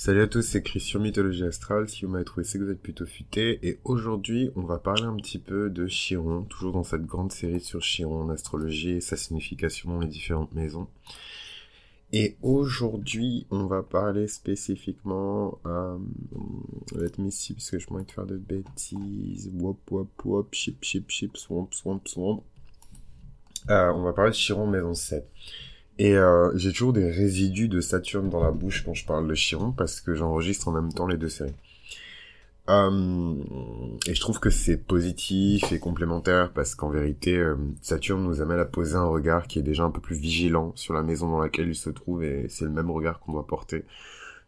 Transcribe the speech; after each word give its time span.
Salut 0.00 0.22
à 0.22 0.28
tous, 0.28 0.42
c'est 0.42 0.62
Christian 0.62 1.00
Mythologie 1.00 1.42
Astrale. 1.42 1.88
Si 1.88 2.04
vous 2.04 2.12
m'avez 2.12 2.24
trouvé, 2.24 2.44
c'est 2.44 2.56
que 2.56 2.62
vous 2.62 2.70
êtes 2.70 2.80
plutôt 2.80 3.04
futé. 3.04 3.58
Et 3.66 3.80
aujourd'hui, 3.82 4.48
on 4.54 4.62
va 4.62 4.78
parler 4.78 5.02
un 5.02 5.16
petit 5.16 5.40
peu 5.40 5.70
de 5.70 5.88
Chiron, 5.88 6.44
toujours 6.44 6.72
dans 6.74 6.84
cette 6.84 7.04
grande 7.04 7.32
série 7.32 7.58
sur 7.58 7.80
Chiron 7.80 8.22
en 8.22 8.30
astrologie 8.30 8.90
et 8.90 9.00
sa 9.00 9.16
signification 9.16 9.98
les 9.98 10.06
différentes 10.06 10.52
maisons. 10.52 10.86
Et 12.12 12.36
aujourd'hui, 12.42 13.48
on 13.50 13.66
va 13.66 13.82
parler 13.82 14.28
spécifiquement, 14.28 15.58
euh, 15.66 15.98
let 16.94 17.10
me 17.18 17.30
see, 17.30 17.54
parce 17.54 17.72
que 17.72 17.80
je 17.80 17.90
m'en 17.90 18.00
de 18.00 18.08
faire 18.08 18.24
de 18.24 18.36
bêtises, 18.36 19.50
wop 19.52 19.80
wop 19.90 20.24
wop, 20.24 20.54
chip 20.54 20.80
chip 20.80 21.10
chip, 21.10 21.36
swamp 21.36 21.70
swamp 21.72 22.02
swamp. 22.06 22.44
Euh, 23.68 23.92
on 23.92 24.04
va 24.04 24.12
parler 24.12 24.30
de 24.30 24.36
Chiron 24.36 24.68
maison 24.68 24.94
7. 24.94 25.28
Et 25.98 26.16
euh, 26.16 26.52
j'ai 26.56 26.72
toujours 26.72 26.92
des 26.92 27.10
résidus 27.10 27.68
de 27.68 27.80
Saturne 27.80 28.30
dans 28.30 28.42
la 28.42 28.52
bouche 28.52 28.84
quand 28.84 28.94
je 28.94 29.04
parle 29.04 29.26
de 29.26 29.34
Chiron 29.34 29.72
parce 29.72 30.00
que 30.00 30.14
j'enregistre 30.14 30.68
en 30.68 30.72
même 30.72 30.92
temps 30.92 31.06
les 31.06 31.16
deux 31.16 31.28
séries. 31.28 31.54
Euh, 32.68 33.34
et 34.06 34.14
je 34.14 34.20
trouve 34.20 34.40
que 34.40 34.50
c'est 34.50 34.76
positif 34.76 35.72
et 35.72 35.78
complémentaire 35.78 36.52
parce 36.52 36.74
qu'en 36.74 36.90
vérité, 36.90 37.36
euh, 37.36 37.56
Saturne 37.80 38.22
nous 38.22 38.40
amène 38.42 38.60
à 38.60 38.66
poser 38.66 38.94
un 38.94 39.06
regard 39.06 39.48
qui 39.48 39.58
est 39.58 39.62
déjà 39.62 39.84
un 39.84 39.90
peu 39.90 40.00
plus 40.00 40.16
vigilant 40.16 40.72
sur 40.76 40.94
la 40.94 41.02
maison 41.02 41.30
dans 41.30 41.40
laquelle 41.40 41.68
il 41.68 41.74
se 41.74 41.90
trouve 41.90 42.22
et 42.22 42.46
c'est 42.48 42.64
le 42.64 42.70
même 42.70 42.90
regard 42.90 43.18
qu'on 43.20 43.32
doit 43.32 43.46
porter 43.46 43.84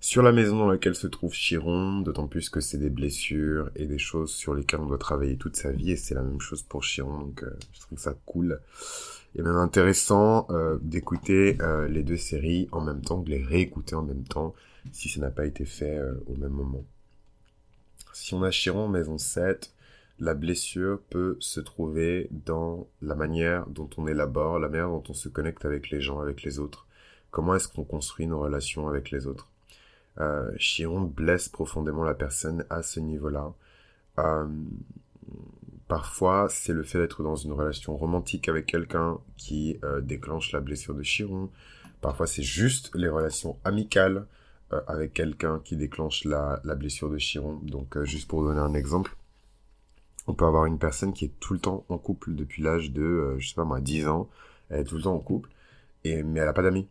sur 0.01 0.23
la 0.23 0.33
maison 0.33 0.57
dans 0.57 0.67
laquelle 0.67 0.95
se 0.95 1.07
trouve 1.07 1.35
Chiron, 1.35 2.01
d'autant 2.01 2.27
plus 2.27 2.49
que 2.49 2.61
c'est 2.61 2.79
des 2.79 2.89
blessures 2.89 3.71
et 3.77 3.85
des 3.85 3.99
choses 3.99 4.33
sur 4.33 4.55
lesquelles 4.55 4.81
on 4.81 4.87
doit 4.87 4.99
travailler 4.99 5.37
toute 5.37 5.57
sa 5.57 5.73
vie 5.73 5.93
et 5.93 5.97
c'est 5.97 6.15
la 6.15 6.23
même 6.23 6.41
chose 6.41 6.63
pour 6.63 6.83
Chiron, 6.83 7.19
donc 7.19 7.43
euh, 7.43 7.51
je 7.75 7.81
trouve 7.81 7.99
ça 7.99 8.15
cool 8.25 8.61
et 9.37 9.43
même 9.43 9.57
intéressant 9.57 10.47
euh, 10.51 10.79
d'écouter 10.81 11.59
euh, 11.61 11.87
les 11.87 12.03
deux 12.03 12.17
séries 12.17 12.67
en 12.73 12.81
même 12.81 13.03
temps, 13.03 13.19
de 13.19 13.29
les 13.29 13.45
réécouter 13.45 13.95
en 13.95 14.03
même 14.03 14.25
temps, 14.25 14.55
si 14.91 15.11
ça 15.11 15.21
n'a 15.21 15.31
pas 15.31 15.45
été 15.45 15.67
fait 15.67 16.01
au 16.27 16.35
même 16.35 16.53
moment. 16.53 16.85
Si 18.15 18.33
on 18.33 18.43
a 18.43 18.51
Chiron 18.51 18.89
maison 18.89 19.19
7, 19.19 19.75
la 20.19 20.33
blessure 20.35 21.01
peut 21.11 21.37
se 21.41 21.61
trouver 21.61 22.29
dans 22.31 22.89
la 23.03 23.15
manière 23.15 23.67
dont 23.67 23.89
on 23.99 24.07
élabore, 24.07 24.59
la 24.59 24.69
manière 24.71 24.89
dont 24.89 25.05
on 25.09 25.15
se 25.15 25.29
connecte 25.29 25.67
avec 25.67 25.91
les 25.91 26.01
gens, 26.01 26.21
avec 26.21 26.43
les 26.43 26.59
autres. 26.59 26.87
Comment 27.31 27.55
est-ce 27.55 27.69
qu'on 27.69 27.85
construit 27.85 28.27
nos 28.27 28.41
relations 28.41 28.89
avec 28.89 29.11
les 29.11 29.27
autres? 29.27 29.51
Chiron 30.59 31.03
blesse 31.03 31.49
profondément 31.49 32.05
la 32.05 32.15
personne 32.15 32.65
à 32.69 32.83
ce 32.83 33.01
niveau-là. 33.01 33.53
Parfois, 35.91 36.47
c'est 36.49 36.73
le 36.73 36.85
fait 36.85 36.99
d'être 36.99 37.25
dans 37.25 37.35
une 37.35 37.51
relation 37.51 37.97
romantique 37.97 38.49
avec 38.49 38.67
quelqu'un 38.67 39.19
qui 39.37 39.77
euh, 39.83 40.01
déclenche 40.01 40.53
la 40.53 40.61
blessure 40.61 40.95
de 40.95 41.03
Chiron. 41.03 41.51
Parfois, 42.01 42.29
c'est 42.29 42.45
juste 42.45 42.93
les 42.95 43.09
relations 43.09 43.59
amicales 43.65 44.25
euh, 44.73 44.81
avec 44.87 45.13
quelqu'un 45.13 45.61
qui 45.65 45.75
déclenche 45.75 46.25
la, 46.25 46.61
blessure 46.77 47.11
de 47.11 47.19
Chiron. 47.19 47.59
Donc, 47.65 47.97
euh, 47.97 48.05
juste 48.05 48.29
pour 48.29 48.45
donner 48.45 48.61
un 48.61 48.75
exemple, 48.75 49.17
on 50.29 50.35
peut 50.35 50.47
avoir 50.47 50.67
une 50.67 50.79
personne 50.79 51.13
qui 51.13 51.25
est 51.25 51.41
tout 51.41 51.55
le 51.55 51.59
temps 51.59 51.85
en 51.89 51.99
couple 51.99 52.37
depuis 52.37 52.63
l'âge 52.63 52.93
de, 52.93 53.35
je 53.39 53.49
sais 53.49 53.57
pas 53.57 53.65
moi, 53.65 53.81
10 53.81 54.07
ans. 54.07 54.31
Elle 54.69 54.83
est 54.83 54.85
tout 54.85 54.95
le 54.95 55.03
temps 55.03 55.17
en 55.17 55.19
couple, 55.19 55.51
et, 56.05 56.23
mais 56.23 56.39
elle 56.39 56.47
n'a 56.47 56.53
pas 56.53 56.63
d'amis. 56.63 56.87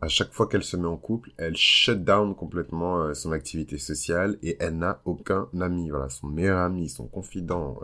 À 0.00 0.08
chaque 0.08 0.32
fois 0.32 0.46
qu'elle 0.46 0.62
se 0.62 0.76
met 0.76 0.86
en 0.86 0.96
couple, 0.96 1.30
elle 1.38 1.56
shut 1.56 2.04
down 2.04 2.34
complètement 2.34 3.12
son 3.14 3.32
activité 3.32 3.78
sociale 3.78 4.38
et 4.42 4.56
elle 4.60 4.78
n'a 4.78 5.00
aucun 5.04 5.48
ami. 5.60 5.90
Voilà, 5.90 6.08
son 6.08 6.28
meilleur 6.28 6.58
ami, 6.58 6.88
son 6.88 7.08
confident, 7.08 7.80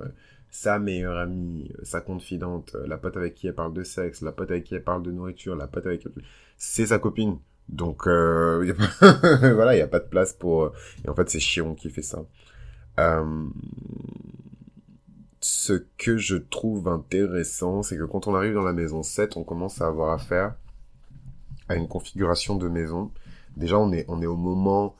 sa 0.54 0.78
meilleure 0.78 1.18
amie, 1.18 1.72
euh, 1.80 1.84
sa 1.84 2.00
confidente, 2.00 2.76
euh, 2.76 2.86
la 2.86 2.96
pote 2.96 3.16
avec 3.16 3.34
qui 3.34 3.48
elle 3.48 3.56
parle 3.56 3.74
de 3.74 3.82
sexe, 3.82 4.22
la 4.22 4.30
pote 4.30 4.52
avec 4.52 4.62
qui 4.62 4.76
elle 4.76 4.84
parle 4.84 5.02
de 5.02 5.10
nourriture, 5.10 5.56
la 5.56 5.66
pote 5.66 5.84
avec 5.84 6.06
c'est 6.56 6.86
sa 6.86 7.00
copine. 7.00 7.38
Donc 7.68 8.06
euh, 8.06 8.72
voilà, 9.00 9.74
il 9.74 9.78
y 9.80 9.82
a 9.82 9.88
pas 9.88 9.98
de 9.98 10.08
place 10.08 10.32
pour 10.32 10.70
et 11.04 11.08
en 11.08 11.14
fait 11.14 11.28
c'est 11.28 11.40
Chiron 11.40 11.74
qui 11.74 11.90
fait 11.90 12.02
ça. 12.02 12.24
Ce 15.40 15.72
que 15.98 16.16
je 16.16 16.36
trouve 16.36 16.86
intéressant, 16.86 17.82
c'est 17.82 17.98
que 17.98 18.04
quand 18.04 18.28
on 18.28 18.34
arrive 18.36 18.54
dans 18.54 18.62
la 18.62 18.72
maison 18.72 19.02
7, 19.02 19.36
on 19.36 19.42
commence 19.42 19.82
à 19.82 19.88
avoir 19.88 20.12
affaire 20.12 20.54
à 21.68 21.76
une 21.76 21.88
configuration 21.88 22.56
de 22.56 22.68
maison. 22.68 23.10
Déjà, 23.56 23.78
on 23.78 23.92
est, 23.92 24.04
on 24.08 24.20
est 24.22 24.26
au 24.26 24.36
moment 24.36 24.96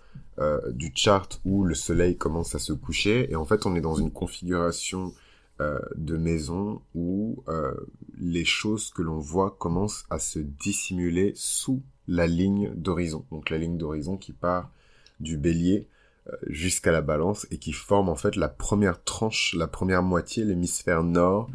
du 0.72 0.91
chart 0.92 1.41
où 1.44 1.62
le 1.62 1.76
soleil 1.76 2.16
commence 2.16 2.56
à 2.56 2.58
se 2.58 2.72
coucher 2.72 3.30
et 3.30 3.36
en 3.36 3.44
fait 3.44 3.66
on 3.66 3.76
est 3.76 3.80
dans 3.80 3.94
une 3.94 4.10
configuration 4.10 5.12
euh, 5.60 5.78
de 5.94 6.16
maison 6.16 6.82
où 6.97 7.44
euh, 7.47 7.72
les 8.19 8.44
choses 8.44 8.91
que 8.91 9.03
l'on 9.03 9.20
voit 9.20 9.54
commencent 9.56 10.04
à 10.10 10.19
se 10.19 10.41
dissimuler 10.41 11.32
sous 11.36 11.80
la 12.08 12.26
ligne 12.26 12.72
d'horizon. 12.74 13.24
Donc 13.30 13.50
la 13.50 13.58
ligne 13.58 13.78
d'horizon 13.78 14.16
qui 14.16 14.32
part 14.32 14.72
du 15.20 15.36
bélier 15.36 15.86
euh, 16.26 16.32
jusqu'à 16.48 16.91
la 16.91 17.03
balance 17.03 17.47
et 17.53 17.58
qui 17.58 17.72
forme 17.72 18.08
en 18.08 18.16
fait 18.16 18.34
la 18.34 18.48
première 18.48 19.04
tranche, 19.04 19.54
la 19.56 19.69
première 19.69 20.03
moitié, 20.03 20.44
l'hémisphère 20.44 21.04
nord 21.04 21.48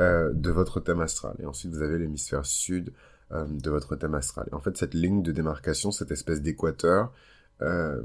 de 0.00 0.50
votre 0.50 0.80
thème 0.80 1.00
astral. 1.00 1.36
Et 1.38 1.46
ensuite 1.46 1.70
vous 1.70 1.82
avez 1.82 2.00
l'hémisphère 2.00 2.44
sud 2.44 2.92
de 3.30 3.70
votre 3.70 3.96
thème 3.96 4.14
astral. 4.14 4.48
En 4.52 4.60
fait 4.60 4.76
cette 4.76 4.94
ligne 4.94 5.22
de 5.22 5.32
démarcation, 5.32 5.90
cette 5.90 6.10
espèce 6.10 6.40
d'équateur, 6.40 7.12
euh, 7.62 8.02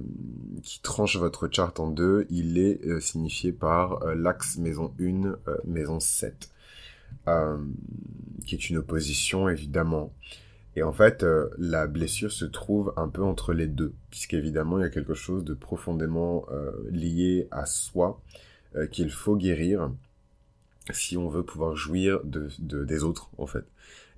qui 0.61 0.79
tranche 0.81 1.17
votre 1.17 1.49
chart 1.51 1.79
en 1.79 1.89
deux, 1.89 2.27
il 2.29 2.59
est 2.59 2.85
euh, 2.85 2.99
signifié 2.99 3.51
par 3.51 4.03
euh, 4.03 4.13
l'axe 4.13 4.57
maison 4.57 4.93
1, 4.99 5.37
maison 5.65 5.99
7, 5.99 6.51
qui 8.45 8.55
est 8.55 8.69
une 8.69 8.77
opposition 8.77 9.49
évidemment. 9.49 10.13
Et 10.75 10.83
en 10.83 10.93
fait, 10.93 11.25
la 11.57 11.87
blessure 11.87 12.31
se 12.31 12.45
trouve 12.45 12.93
un 12.95 13.09
peu 13.09 13.23
entre 13.23 13.53
les 13.53 13.67
deux, 13.67 13.93
puisqu'évidemment, 14.11 14.77
il 14.77 14.81
y 14.81 14.85
a 14.85 14.89
quelque 14.89 15.15
chose 15.15 15.43
de 15.43 15.53
profondément 15.53 16.45
lié 16.89 17.47
à 17.51 17.65
soi 17.65 18.21
qu'il 18.91 19.09
faut 19.09 19.35
guérir 19.35 19.91
si 20.91 21.17
on 21.17 21.27
veut 21.27 21.43
pouvoir 21.43 21.75
jouir 21.75 22.21
de, 22.23 22.49
des 22.59 23.03
autres, 23.03 23.29
en 23.37 23.47
fait. 23.47 23.65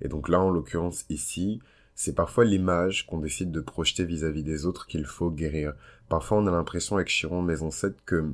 Et 0.02 0.08
donc 0.08 0.28
là, 0.28 0.40
en 0.40 0.50
l'occurrence, 0.50 1.06
ici, 1.08 1.60
c'est 1.94 2.14
parfois 2.14 2.44
l'image 2.44 3.06
qu'on 3.06 3.18
décide 3.18 3.50
de 3.50 3.60
projeter 3.60 4.04
vis-à-vis 4.04 4.42
des 4.42 4.66
autres 4.66 4.86
qu'il 4.86 5.06
faut 5.06 5.30
guérir. 5.30 5.74
Parfois, 6.08 6.38
on 6.38 6.46
a 6.46 6.50
l'impression 6.50 6.96
avec 6.96 7.08
Chiron 7.08 7.42
Maison 7.42 7.70
7 7.70 7.96
que 8.04 8.32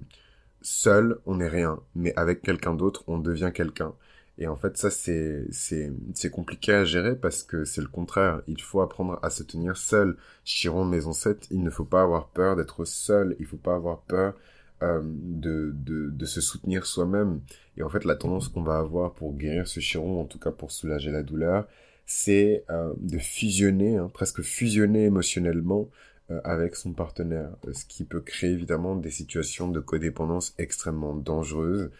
seul, 0.62 1.18
on 1.26 1.36
n'est 1.36 1.48
rien, 1.48 1.80
mais 1.94 2.14
avec 2.16 2.42
quelqu'un 2.42 2.74
d'autre, 2.74 3.04
on 3.06 3.18
devient 3.18 3.52
quelqu'un. 3.54 3.94
Et 4.38 4.46
en 4.46 4.56
fait, 4.56 4.76
ça, 4.76 4.90
c'est, 4.90 5.46
c'est, 5.50 5.92
c'est 6.14 6.30
compliqué 6.30 6.72
à 6.72 6.84
gérer 6.84 7.16
parce 7.16 7.42
que 7.42 7.64
c'est 7.64 7.80
le 7.80 7.88
contraire. 7.88 8.40
Il 8.46 8.62
faut 8.62 8.80
apprendre 8.80 9.18
à 9.22 9.30
se 9.30 9.42
tenir 9.42 9.76
seul. 9.76 10.16
Chiron 10.44 10.84
Maison 10.84 11.12
7, 11.12 11.48
il 11.50 11.62
ne 11.62 11.70
faut 11.70 11.84
pas 11.84 12.02
avoir 12.02 12.28
peur 12.28 12.54
d'être 12.54 12.84
seul. 12.84 13.36
Il 13.40 13.46
faut 13.46 13.56
pas 13.56 13.74
avoir 13.74 14.02
peur 14.02 14.34
euh, 14.81 15.00
de, 15.03 15.72
de, 15.75 16.09
de 16.11 16.25
se 16.25 16.41
soutenir 16.41 16.87
soi-même. 16.87 17.41
Et 17.77 17.83
en 17.83 17.89
fait, 17.89 18.05
la 18.05 18.15
tendance 18.15 18.47
qu'on 18.47 18.62
va 18.62 18.78
avoir 18.78 19.12
pour 19.12 19.34
guérir 19.34 19.66
ce 19.66 19.81
Chiron, 19.81 20.21
en 20.21 20.25
tout 20.25 20.39
cas 20.39 20.53
pour 20.53 20.71
soulager 20.71 21.11
la 21.11 21.25
douleur, 21.25 21.66
c'est 22.06 22.65
euh, 22.71 22.94
de 22.99 23.19
fusionner, 23.19 23.97
hein, 23.97 24.09
presque 24.15 24.41
fusionner 24.43 25.06
émotionnellement 25.06 25.89
euh, 26.31 26.41
avec 26.44 26.77
son 26.77 26.93
partenaire, 26.93 27.50
ce 27.72 27.84
qui 27.87 28.05
peut 28.05 28.21
créer 28.21 28.50
évidemment 28.50 28.94
des 28.94 29.11
situations 29.11 29.69
de 29.69 29.81
codépendance 29.81 30.55
extrêmement 30.59 31.15
dangereuses 31.15 31.91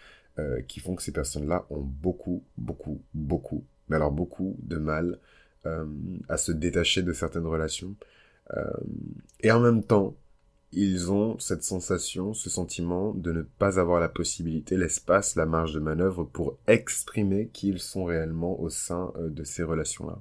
qui 0.69 0.78
font 0.78 0.95
que 0.95 1.03
ces 1.03 1.10
personnes-là 1.10 1.66
ont 1.69 1.81
beaucoup, 1.81 2.45
beaucoup, 2.56 3.03
beaucoup, 3.12 3.65
mais 3.89 3.97
alors 3.97 4.12
beaucoup 4.12 4.55
de 4.62 4.77
mal 4.77 5.19
à 6.28 6.37
se 6.37 6.53
détacher 6.53 7.03
de 7.03 7.12
certaines 7.12 7.45
relations. 7.45 7.97
et 9.41 9.50
en 9.50 9.59
même 9.59 9.83
temps, 9.83 10.15
ils 10.72 11.10
ont 11.10 11.38
cette 11.38 11.62
sensation, 11.62 12.34
ce 12.34 12.50
sentiment 12.50 13.14
de 13.14 13.32
ne 13.32 13.42
pas 13.42 13.80
avoir 13.80 14.00
la 14.00 14.08
possibilité, 14.08 14.76
l'espace, 14.76 15.34
la 15.34 15.46
marge 15.46 15.72
de 15.72 15.80
manœuvre 15.80 16.24
pour 16.24 16.58
exprimer 16.66 17.48
qui 17.52 17.68
ils 17.68 17.80
sont 17.80 18.04
réellement 18.04 18.60
au 18.60 18.68
sein 18.68 19.12
euh, 19.16 19.30
de 19.30 19.44
ces 19.44 19.62
relations-là. 19.62 20.20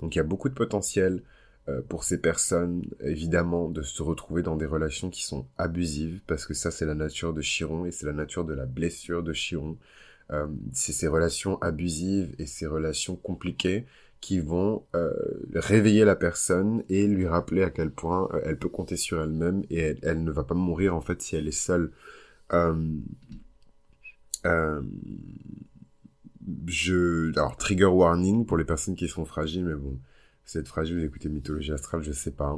Donc 0.00 0.14
il 0.14 0.18
y 0.18 0.20
a 0.20 0.24
beaucoup 0.24 0.48
de 0.48 0.54
potentiel 0.54 1.22
euh, 1.68 1.80
pour 1.80 2.04
ces 2.04 2.20
personnes, 2.20 2.84
évidemment, 3.00 3.68
de 3.68 3.82
se 3.82 4.02
retrouver 4.02 4.42
dans 4.42 4.56
des 4.56 4.66
relations 4.66 5.10
qui 5.10 5.24
sont 5.24 5.46
abusives, 5.56 6.20
parce 6.26 6.46
que 6.46 6.54
ça 6.54 6.70
c'est 6.70 6.86
la 6.86 6.94
nature 6.94 7.32
de 7.32 7.40
Chiron 7.40 7.86
et 7.86 7.90
c'est 7.90 8.06
la 8.06 8.12
nature 8.12 8.44
de 8.44 8.54
la 8.54 8.66
blessure 8.66 9.22
de 9.22 9.32
Chiron. 9.32 9.78
Euh, 10.30 10.46
c'est 10.74 10.92
ces 10.92 11.08
relations 11.08 11.56
abusives 11.62 12.34
et 12.38 12.44
ces 12.44 12.66
relations 12.66 13.16
compliquées 13.16 13.86
qui 14.20 14.40
vont 14.40 14.84
euh, 14.94 15.12
réveiller 15.54 16.04
la 16.04 16.16
personne 16.16 16.82
et 16.88 17.06
lui 17.06 17.26
rappeler 17.26 17.62
à 17.62 17.70
quel 17.70 17.90
point 17.90 18.28
euh, 18.32 18.40
elle 18.44 18.58
peut 18.58 18.68
compter 18.68 18.96
sur 18.96 19.22
elle-même 19.22 19.64
et 19.70 19.96
elle, 20.02 20.24
ne 20.24 20.30
va 20.30 20.44
pas 20.44 20.54
mourir 20.54 20.94
en 20.94 21.00
fait 21.00 21.22
si 21.22 21.36
elle 21.36 21.46
est 21.46 21.52
seule. 21.52 21.92
Euh, 22.52 22.74
je 26.66 27.30
alors 27.38 27.56
trigger 27.56 27.84
warning 27.84 28.46
pour 28.46 28.56
les 28.56 28.64
personnes 28.64 28.96
qui 28.96 29.06
sont 29.06 29.26
fragiles 29.26 29.64
mais 29.66 29.74
bon 29.74 29.98
vous 30.46 30.58
êtes 30.58 30.66
fragile 30.66 30.98
vous 30.98 31.04
écoutez 31.04 31.28
mythologie 31.28 31.72
astrale 31.72 32.02
je 32.02 32.12
sais 32.12 32.30
pas 32.30 32.56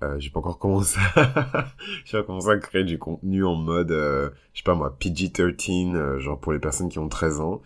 hein. 0.00 0.18
j'ai 0.18 0.30
pas 0.30 0.38
encore 0.38 0.58
commencé 0.58 0.98
j'ai 2.06 2.18
pas 2.18 2.22
commencé 2.22 2.48
à 2.48 2.56
créer 2.56 2.84
du 2.84 2.98
contenu 2.98 3.44
en 3.44 3.56
mode 3.56 3.90
je 3.90 4.58
sais 4.58 4.64
pas 4.64 4.74
moi 4.74 4.96
PG-13 4.98 6.18
genre 6.18 6.40
pour 6.40 6.54
les 6.54 6.58
personnes 6.58 6.88
qui 6.88 6.98
ont 6.98 7.08
13 7.08 7.40
ans 7.40 7.60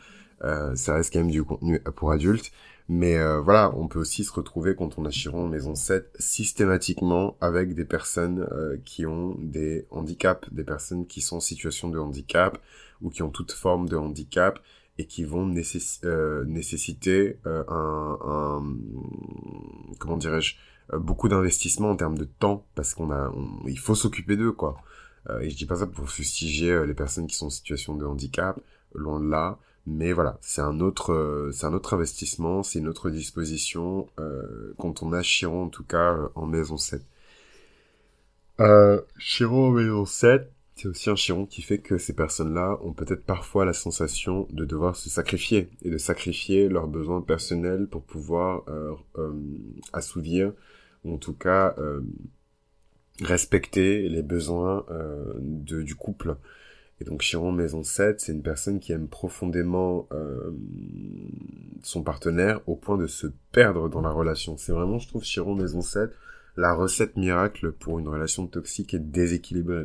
ça 0.74 0.94
reste 0.94 1.12
quand 1.12 1.20
même 1.20 1.30
du 1.30 1.44
contenu 1.44 1.78
pour 1.94 2.10
adultes 2.10 2.50
Mais 2.94 3.16
euh, 3.16 3.40
voilà, 3.40 3.72
on 3.74 3.88
peut 3.88 3.98
aussi 3.98 4.22
se 4.22 4.30
retrouver 4.30 4.76
quand 4.76 4.98
on 4.98 5.06
a 5.06 5.28
en 5.32 5.48
maison 5.48 5.74
7 5.74 6.14
systématiquement 6.18 7.38
avec 7.40 7.74
des 7.74 7.86
personnes 7.86 8.46
euh, 8.52 8.76
qui 8.84 9.06
ont 9.06 9.34
des 9.38 9.86
handicaps, 9.90 10.52
des 10.52 10.62
personnes 10.62 11.06
qui 11.06 11.22
sont 11.22 11.36
en 11.36 11.40
situation 11.40 11.88
de 11.88 11.98
handicap 11.98 12.58
ou 13.00 13.08
qui 13.08 13.22
ont 13.22 13.30
toute 13.30 13.52
forme 13.52 13.88
de 13.88 13.96
handicap 13.96 14.58
et 14.98 15.06
qui 15.06 15.24
vont 15.24 15.50
euh, 16.04 16.44
nécessiter 16.44 17.38
un, 17.46 18.62
comment 19.98 20.18
dirais-je 20.18 20.56
beaucoup 20.92 21.30
d'investissement 21.30 21.92
en 21.92 21.96
termes 21.96 22.18
de 22.18 22.24
temps 22.26 22.66
parce 22.74 22.92
qu'on 22.92 23.10
a 23.10 23.32
il 23.66 23.78
faut 23.78 23.94
s'occuper 23.94 24.36
d'eux 24.36 24.52
quoi. 24.52 24.76
et 25.40 25.48
je 25.48 25.56
dis 25.56 25.64
pas 25.64 25.76
ça 25.76 25.86
pour 25.86 26.10
fustiger 26.10 26.84
les 26.86 26.92
personnes 26.92 27.26
qui 27.26 27.36
sont 27.36 27.46
en 27.46 27.50
situation 27.50 27.96
de 27.96 28.04
handicap, 28.04 28.60
loin 28.94 29.18
de 29.18 29.30
là 29.30 29.58
mais 29.86 30.12
voilà, 30.12 30.38
c'est 30.40 30.60
un 30.60 30.80
autre, 30.80 31.12
euh, 31.12 31.50
c'est 31.52 31.66
un 31.66 31.72
autre 31.72 31.94
investissement, 31.94 32.62
c'est 32.62 32.78
une 32.78 32.88
autre 32.88 33.10
disposition 33.10 34.08
euh, 34.20 34.74
quand 34.78 35.02
on 35.02 35.12
a 35.12 35.22
Chiron 35.22 35.64
en 35.64 35.68
tout 35.68 35.82
cas 35.84 36.14
euh, 36.14 36.28
en 36.36 36.46
maison 36.46 36.76
7. 36.76 37.02
Euh, 38.60 39.00
Chiron 39.18 39.68
en 39.68 39.70
maison 39.72 40.04
7, 40.04 40.52
c'est 40.76 40.86
aussi 40.86 41.10
un 41.10 41.16
Chiron 41.16 41.46
qui 41.46 41.62
fait 41.62 41.78
que 41.78 41.98
ces 41.98 42.12
personnes-là 42.12 42.78
ont 42.82 42.92
peut-être 42.92 43.24
parfois 43.24 43.64
la 43.64 43.72
sensation 43.72 44.46
de 44.50 44.64
devoir 44.64 44.94
se 44.94 45.10
sacrifier 45.10 45.68
et 45.82 45.90
de 45.90 45.98
sacrifier 45.98 46.68
leurs 46.68 46.86
besoins 46.86 47.20
personnels 47.20 47.88
pour 47.88 48.02
pouvoir 48.02 48.64
assouvir 49.92 50.52
ou 51.04 51.14
en 51.14 51.18
tout 51.18 51.34
cas 51.34 51.76
respecter 53.20 54.08
les 54.08 54.22
besoins 54.22 54.86
du 55.40 55.94
couple. 55.94 56.36
Et 57.02 57.04
donc 57.04 57.22
Chiron 57.22 57.50
Maison 57.50 57.82
7, 57.82 58.20
c'est 58.20 58.30
une 58.30 58.44
personne 58.44 58.78
qui 58.78 58.92
aime 58.92 59.08
profondément 59.08 60.06
euh, 60.12 60.52
son 61.82 62.04
partenaire 62.04 62.60
au 62.68 62.76
point 62.76 62.96
de 62.96 63.08
se 63.08 63.26
perdre 63.50 63.88
dans 63.88 64.02
la 64.02 64.10
relation. 64.10 64.56
C'est 64.56 64.70
vraiment, 64.70 65.00
je 65.00 65.08
trouve, 65.08 65.24
Chiron 65.24 65.56
Maison 65.56 65.80
7, 65.80 66.12
la 66.56 66.72
recette 66.72 67.16
miracle 67.16 67.72
pour 67.72 67.98
une 67.98 68.06
relation 68.06 68.46
toxique 68.46 68.94
et 68.94 69.00
déséquilibrée. 69.00 69.84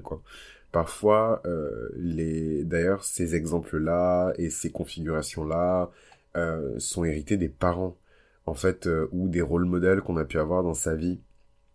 Parfois, 0.71 1.41
euh, 1.47 1.89
les, 1.95 2.63
d'ailleurs, 2.63 3.03
ces 3.03 3.33
exemples-là 3.33 4.33
et 4.37 4.51
ces 4.51 4.69
configurations-là 4.69 5.89
euh, 6.35 6.77
sont 6.77 7.03
hérités 7.03 7.37
des 7.37 7.49
parents, 7.49 7.97
en 8.45 8.53
fait, 8.53 8.87
ou 9.11 9.27
des 9.27 9.41
rôles 9.41 9.65
modèles 9.65 10.01
qu'on 10.01 10.17
a 10.17 10.25
pu 10.25 10.37
avoir 10.37 10.61
dans 10.61 10.75
sa 10.75 10.93
vie. 10.93 11.19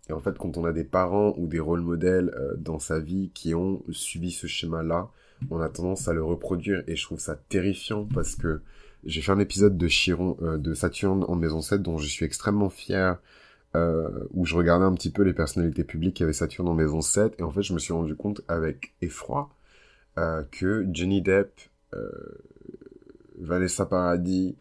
Et 0.08 0.12
en 0.12 0.20
fait, 0.20 0.38
quand 0.38 0.56
on 0.56 0.64
a 0.64 0.72
des 0.72 0.84
parents 0.84 1.34
ou 1.36 1.48
des 1.48 1.58
rôles 1.58 1.80
modèles 1.80 2.32
dans 2.58 2.78
sa 2.78 3.00
vie 3.00 3.32
qui 3.34 3.56
ont 3.56 3.82
subi 3.90 4.30
ce 4.30 4.46
schéma-là, 4.46 5.10
on 5.50 5.60
a 5.60 5.68
tendance 5.68 6.08
à 6.08 6.12
le 6.12 6.22
reproduire 6.22 6.82
et 6.86 6.96
je 6.96 7.04
trouve 7.04 7.20
ça 7.20 7.36
terrifiant 7.48 8.06
parce 8.12 8.36
que 8.36 8.60
j'ai 9.04 9.20
fait 9.20 9.32
un 9.32 9.40
épisode 9.40 9.76
de 9.76 9.88
Chiron, 9.88 10.36
euh, 10.42 10.58
de 10.58 10.74
Saturne 10.74 11.24
en 11.26 11.34
maison 11.34 11.60
7 11.60 11.82
dont 11.82 11.98
je 11.98 12.06
suis 12.06 12.24
extrêmement 12.24 12.70
fier, 12.70 13.18
euh, 13.74 14.08
où 14.32 14.44
je 14.44 14.54
regardais 14.54 14.84
un 14.84 14.94
petit 14.94 15.10
peu 15.10 15.22
les 15.22 15.32
personnalités 15.32 15.84
publiques. 15.84 16.14
Qui 16.16 16.22
avaient 16.22 16.32
Saturne 16.32 16.68
en 16.68 16.74
maison 16.74 17.00
7 17.00 17.34
et 17.38 17.42
en 17.42 17.50
fait 17.50 17.62
je 17.62 17.72
me 17.72 17.78
suis 17.78 17.92
rendu 17.92 18.14
compte 18.14 18.42
avec 18.48 18.94
effroi 19.00 19.50
euh, 20.18 20.42
que 20.50 20.86
Johnny 20.92 21.22
Depp, 21.22 21.60
Vanessa 23.38 23.84
Paradis, 23.84 24.56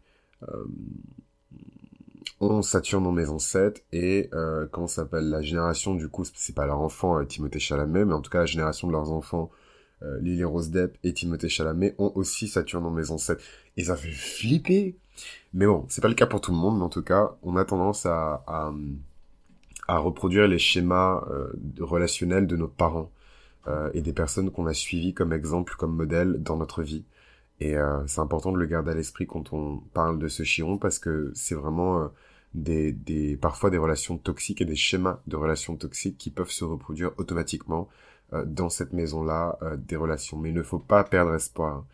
ont 2.41 2.61
Saturne 2.61 3.05
en 3.05 3.11
maison 3.11 3.39
7 3.39 3.85
et 3.93 4.29
comment 4.71 4.87
s'appelle 4.87 5.29
la 5.29 5.41
génération 5.41 5.95
du 5.95 6.09
coup 6.09 6.25
c'est 6.33 6.55
pas 6.55 6.65
leur 6.65 6.81
enfant 6.81 7.23
Timothée 7.23 7.59
Chalamet 7.59 8.03
mais 8.03 8.13
en 8.13 8.21
tout 8.21 8.31
cas 8.31 8.39
la 8.39 8.45
génération 8.45 8.87
de 8.87 8.91
leurs 8.91 9.11
enfants 9.11 9.49
euh, 10.03 10.19
Lily 10.19 10.43
Rose 10.43 10.71
Depp 10.71 10.97
et 11.03 11.13
Timothée 11.13 11.49
Chalamet 11.49 11.95
ont 11.97 12.11
aussi 12.15 12.47
Saturne 12.47 12.85
en 12.85 12.91
maison 12.91 13.17
7. 13.17 13.39
Et 13.77 13.85
ça 13.85 13.95
fait 13.95 14.11
flipper. 14.11 14.97
Mais 15.53 15.65
bon, 15.65 15.85
c'est 15.89 16.01
pas 16.01 16.07
le 16.07 16.15
cas 16.15 16.25
pour 16.25 16.41
tout 16.41 16.51
le 16.51 16.57
monde, 16.57 16.77
mais 16.77 16.83
en 16.83 16.89
tout 16.89 17.03
cas, 17.03 17.35
on 17.43 17.55
a 17.55 17.65
tendance 17.65 18.05
à, 18.05 18.43
à, 18.47 19.97
reproduire 19.97 20.47
les 20.47 20.59
schémas 20.59 21.25
euh, 21.29 21.51
relationnels 21.79 22.47
de 22.47 22.55
nos 22.55 22.69
parents 22.69 23.11
euh, 23.67 23.91
et 23.93 24.01
des 24.01 24.13
personnes 24.13 24.49
qu'on 24.49 24.65
a 24.65 24.73
suivies 24.73 25.13
comme 25.13 25.33
exemple, 25.33 25.75
comme 25.77 25.95
modèle 25.95 26.41
dans 26.41 26.57
notre 26.57 26.81
vie. 26.81 27.05
Et 27.59 27.75
c'est 28.07 28.21
important 28.21 28.51
de 28.51 28.57
le 28.57 28.65
garder 28.65 28.89
à 28.89 28.95
l'esprit 28.95 29.27
quand 29.27 29.53
on 29.53 29.77
parle 29.93 30.17
de 30.17 30.27
ce 30.27 30.41
chiron 30.41 30.79
parce 30.79 30.97
que 30.97 31.31
c'est 31.35 31.53
vraiment 31.53 32.09
des, 32.55 32.91
des, 32.91 33.37
parfois 33.37 33.69
des 33.69 33.77
relations 33.77 34.17
toxiques 34.17 34.61
et 34.61 34.65
des 34.65 34.75
schémas 34.75 35.21
de 35.27 35.35
relations 35.35 35.75
toxiques 35.75 36.17
qui 36.17 36.31
peuvent 36.31 36.49
se 36.49 36.63
reproduire 36.63 37.11
automatiquement 37.17 37.87
euh, 37.91 38.10
dans 38.45 38.69
cette 38.69 38.93
maison-là 38.93 39.57
euh, 39.61 39.77
des 39.77 39.95
relations. 39.95 40.37
Mais 40.37 40.49
il 40.49 40.55
ne 40.55 40.63
faut 40.63 40.79
pas 40.79 41.03
perdre 41.03 41.33
espoir. 41.35 41.85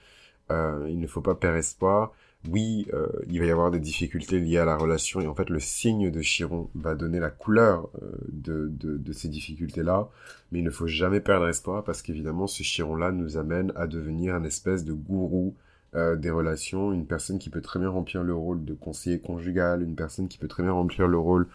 Euh, 0.51 0.85
il 0.89 0.99
ne 0.99 1.07
faut 1.07 1.21
pas 1.21 1.35
perdre 1.35 1.57
espoir. 1.57 2.13
Oui, 2.49 2.87
il 3.27 3.39
va 3.39 3.45
y 3.45 3.51
avoir 3.51 3.71
des 3.71 3.79
difficultés 3.79 4.39
liées 4.39 4.59
à 4.59 4.63
la 4.63 4.77
relation 4.77 5.19
et 5.19 5.27
en 5.27 5.33
fait 5.33 5.49
le 5.49 5.59
signe 5.59 6.11
de 6.11 6.21
Chiron 6.21 6.69
va 6.75 6.95
donner 6.95 7.19
la 7.19 7.31
couleur 7.31 7.89
de, 8.31 8.69
de, 8.69 8.95
de, 8.95 9.11
ces 9.11 9.27
difficultés-là. 9.27 10.07
Mais 10.51 10.59
il 10.59 10.63
ne 10.63 10.69
faut 10.69 10.87
jamais 10.87 11.19
perdre 11.19 11.49
espoir 11.49 11.83
parce 11.83 12.01
qu'évidemment 12.01 12.47
ce 12.47 12.63
Chiron-là 12.63 13.11
nous 13.11 13.37
amène 13.37 13.73
à 13.75 13.85
devenir 13.87 14.35
un 14.35 14.43
espèce 14.43 14.85
de 14.85 14.93
gourou 14.93 15.55
des 15.93 16.29
relations, 16.29 16.93
une 16.93 17.07
personne 17.07 17.39
qui 17.39 17.49
peut 17.49 17.59
très 17.59 17.79
bien 17.79 17.89
remplir 17.89 18.23
le 18.23 18.35
rôle 18.35 18.63
de 18.63 18.75
conseiller 18.75 19.19
conjugal, 19.19 19.81
une 19.81 19.95
personne 19.95 20.29
qui 20.29 20.37
peut 20.37 20.47
très 20.47 20.63
bien 20.63 20.71
remplir 20.71 21.07
le 21.07 21.17
rôle 21.17 21.47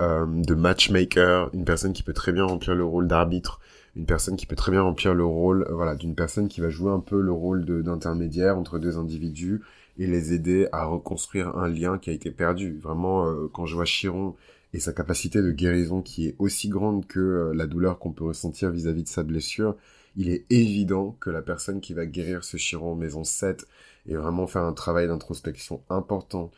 de 0.00 0.54
matchmaker, 0.54 1.50
une 1.52 1.64
personne 1.64 1.92
qui 1.92 2.04
peut 2.04 2.14
très 2.14 2.32
bien 2.32 2.44
remplir 2.44 2.74
le 2.74 2.84
rôle 2.84 3.08
d'arbitre, 3.08 3.60
une 3.98 4.06
personne 4.06 4.36
qui 4.36 4.46
peut 4.46 4.56
très 4.56 4.70
bien 4.70 4.82
remplir 4.82 5.12
le 5.12 5.24
rôle, 5.24 5.66
euh, 5.68 5.74
voilà, 5.74 5.96
d'une 5.96 6.14
personne 6.14 6.46
qui 6.46 6.60
va 6.60 6.70
jouer 6.70 6.92
un 6.92 7.00
peu 7.00 7.20
le 7.20 7.32
rôle 7.32 7.64
d'intermédiaire 7.82 8.56
entre 8.56 8.78
deux 8.78 8.96
individus 8.96 9.60
et 9.98 10.06
les 10.06 10.32
aider 10.32 10.68
à 10.70 10.84
reconstruire 10.84 11.56
un 11.58 11.68
lien 11.68 11.98
qui 11.98 12.10
a 12.10 12.12
été 12.12 12.30
perdu. 12.30 12.78
Vraiment, 12.80 13.26
euh, 13.26 13.48
quand 13.52 13.66
je 13.66 13.74
vois 13.74 13.84
Chiron 13.84 14.36
et 14.72 14.78
sa 14.78 14.92
capacité 14.92 15.42
de 15.42 15.50
guérison 15.50 16.00
qui 16.00 16.28
est 16.28 16.36
aussi 16.38 16.68
grande 16.68 17.08
que 17.08 17.18
euh, 17.18 17.52
la 17.54 17.66
douleur 17.66 17.98
qu'on 17.98 18.12
peut 18.12 18.24
ressentir 18.24 18.70
vis-à-vis 18.70 19.02
de 19.02 19.08
sa 19.08 19.24
blessure, 19.24 19.74
il 20.16 20.30
est 20.30 20.46
évident 20.48 21.16
que 21.18 21.30
la 21.30 21.42
personne 21.42 21.80
qui 21.80 21.92
va 21.92 22.06
guérir 22.06 22.44
ce 22.44 22.56
Chiron 22.56 22.92
en 22.92 22.96
maison 22.96 23.24
7 23.24 23.66
et 24.06 24.14
vraiment 24.14 24.46
faire 24.46 24.62
un 24.62 24.72
travail 24.72 25.08
d'introspection 25.08 25.82
important 25.90 26.52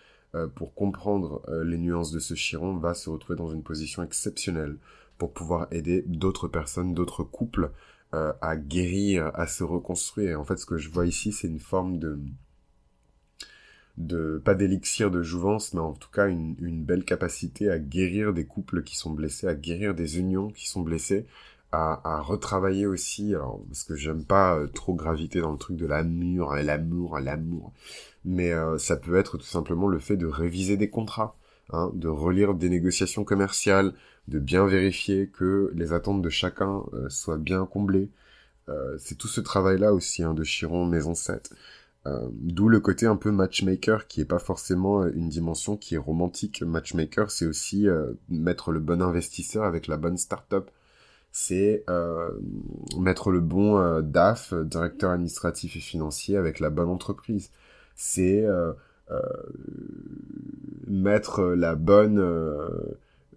pour 0.54 0.74
comprendre 0.74 1.42
les 1.64 1.78
nuances 1.78 2.12
de 2.12 2.20
ce 2.20 2.34
Chiron 2.34 2.76
va 2.76 2.94
se 2.94 3.10
retrouver 3.10 3.36
dans 3.36 3.50
une 3.50 3.62
position 3.62 4.02
exceptionnelle 4.02 4.76
pour 5.18 5.32
pouvoir 5.32 5.68
aider 5.70 6.02
d'autres 6.06 6.48
personnes, 6.48 6.94
d'autres 6.94 7.24
couples 7.24 7.70
euh, 8.12 8.32
à 8.40 8.56
guérir, 8.56 9.30
à 9.34 9.46
se 9.46 9.62
reconstruire. 9.62 10.40
En 10.40 10.44
fait, 10.44 10.56
ce 10.56 10.66
que 10.66 10.78
je 10.78 10.88
vois 10.90 11.06
ici, 11.06 11.30
c'est 11.30 11.46
une 11.46 11.60
forme 11.60 11.98
de 11.98 12.18
de 13.98 14.40
pas 14.44 14.54
d'élixir 14.54 15.10
de 15.10 15.22
jouvence, 15.22 15.74
mais 15.74 15.80
en 15.80 15.92
tout 15.92 16.10
cas 16.10 16.26
une, 16.28 16.54
belle 16.84 17.04
capacité 17.04 17.70
à 17.70 17.78
guérir 17.78 18.32
des 18.32 18.46
couples 18.46 18.82
qui 18.82 18.96
sont 18.96 19.10
blessés, 19.10 19.46
à 19.46 19.54
guérir 19.54 19.94
des 19.94 20.18
unions 20.18 20.48
qui 20.48 20.68
sont 20.68 20.80
blessées, 20.80 21.26
à, 21.70 22.20
retravailler 22.22 22.86
aussi, 22.86 23.34
alors 23.34 23.60
parce 23.68 23.84
que 23.84 23.94
j'aime 23.94 24.24
pas 24.24 24.56
euh, 24.56 24.66
trop 24.66 24.94
graviter 24.94 25.40
dans 25.40 25.52
le 25.52 25.58
truc 25.58 25.76
de 25.76 25.86
l'amour, 25.86 26.54
hein, 26.54 26.62
l'amour, 26.62 27.16
hein, 27.16 27.20
l'amour, 27.20 27.72
mais 28.24 28.52
euh, 28.52 28.78
ça 28.78 28.96
peut 28.96 29.16
être 29.16 29.38
tout 29.38 29.46
simplement 29.46 29.88
le 29.88 29.98
fait 29.98 30.16
de 30.16 30.26
réviser 30.26 30.76
des 30.76 30.90
contrats, 30.90 31.36
hein, 31.72 31.90
de 31.94 32.08
relire 32.08 32.54
des 32.54 32.68
négociations 32.68 33.24
commerciales, 33.24 33.94
de 34.30 34.38
bien 34.38 34.66
vérifier 34.66 35.28
que 35.28 35.70
les 35.74 35.92
attentes 35.92 36.22
de 36.22 36.30
chacun 36.30 36.82
euh, 36.94 37.08
soient 37.08 37.38
bien 37.38 37.66
comblées. 37.66 38.10
Euh, 38.68 38.96
c'est 38.98 39.16
tout 39.16 39.28
ce 39.28 39.40
travail-là 39.40 39.92
aussi 39.92 40.22
hein, 40.22 40.34
de 40.34 40.44
Chiron 40.44 40.86
Maison 40.86 41.14
7. 41.14 41.52
Euh, 42.06 42.28
d'où 42.32 42.68
le 42.68 42.80
côté 42.80 43.06
un 43.06 43.16
peu 43.16 43.30
matchmaker 43.30 44.06
qui 44.06 44.22
est 44.22 44.26
pas 44.26 44.38
forcément 44.38 45.04
une 45.06 45.28
dimension 45.28 45.76
qui 45.76 45.96
est 45.96 45.98
romantique. 45.98 46.62
Matchmaker, 46.62 47.30
c'est 47.30 47.46
aussi 47.46 47.86
mettre 48.28 48.72
le 48.72 48.80
bon 48.80 49.02
investisseur 49.02 49.64
avec 49.64 49.86
la 49.86 49.96
bonne 49.96 50.16
start-up. 50.16 50.70
C'est 51.32 51.84
mettre 52.96 53.30
le 53.30 53.40
bon 53.40 54.00
DAF, 54.00 54.54
directeur 54.54 55.10
administratif 55.10 55.76
et 55.76 55.80
financier, 55.80 56.36
avec 56.36 56.58
la 56.58 56.70
bonne 56.70 56.88
entreprise. 56.88 57.50
C'est 58.02 58.46
mettre 60.86 61.42
la 61.42 61.74
bonne 61.74 62.18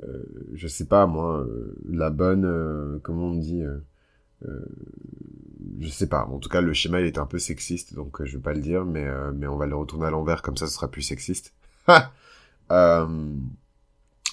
euh, 0.02 0.24
je 0.54 0.68
sais 0.68 0.86
pas 0.86 1.06
moi, 1.06 1.42
euh, 1.42 1.76
la 1.90 2.10
bonne, 2.10 2.46
euh, 2.46 3.00
comment 3.04 3.28
on 3.28 3.36
dit, 3.36 3.64
je 5.80 5.88
sais 5.88 6.08
pas. 6.08 6.26
En 6.26 6.40
tout 6.40 6.50
cas, 6.50 6.62
le 6.62 6.74
schéma 6.74 7.00
il 7.02 7.08
est 7.08 7.18
un 7.18 7.26
peu 7.26 7.40
sexiste, 7.40 7.94
donc 7.94 8.24
je 8.24 8.38
vais 8.38 8.44
pas 8.44 8.54
le 8.54 8.62
dire, 8.62 8.86
mais 8.86 9.08
mais 9.34 9.48
on 9.48 9.58
va 9.58 9.66
le 9.66 9.76
retourner 9.76 10.08
à 10.08 10.10
l'envers 10.12 10.42
comme 10.42 10.58
ça, 10.58 10.68
ce 10.68 10.74
sera 10.74 10.90
plus 10.90 11.02
sexiste. 11.02 11.54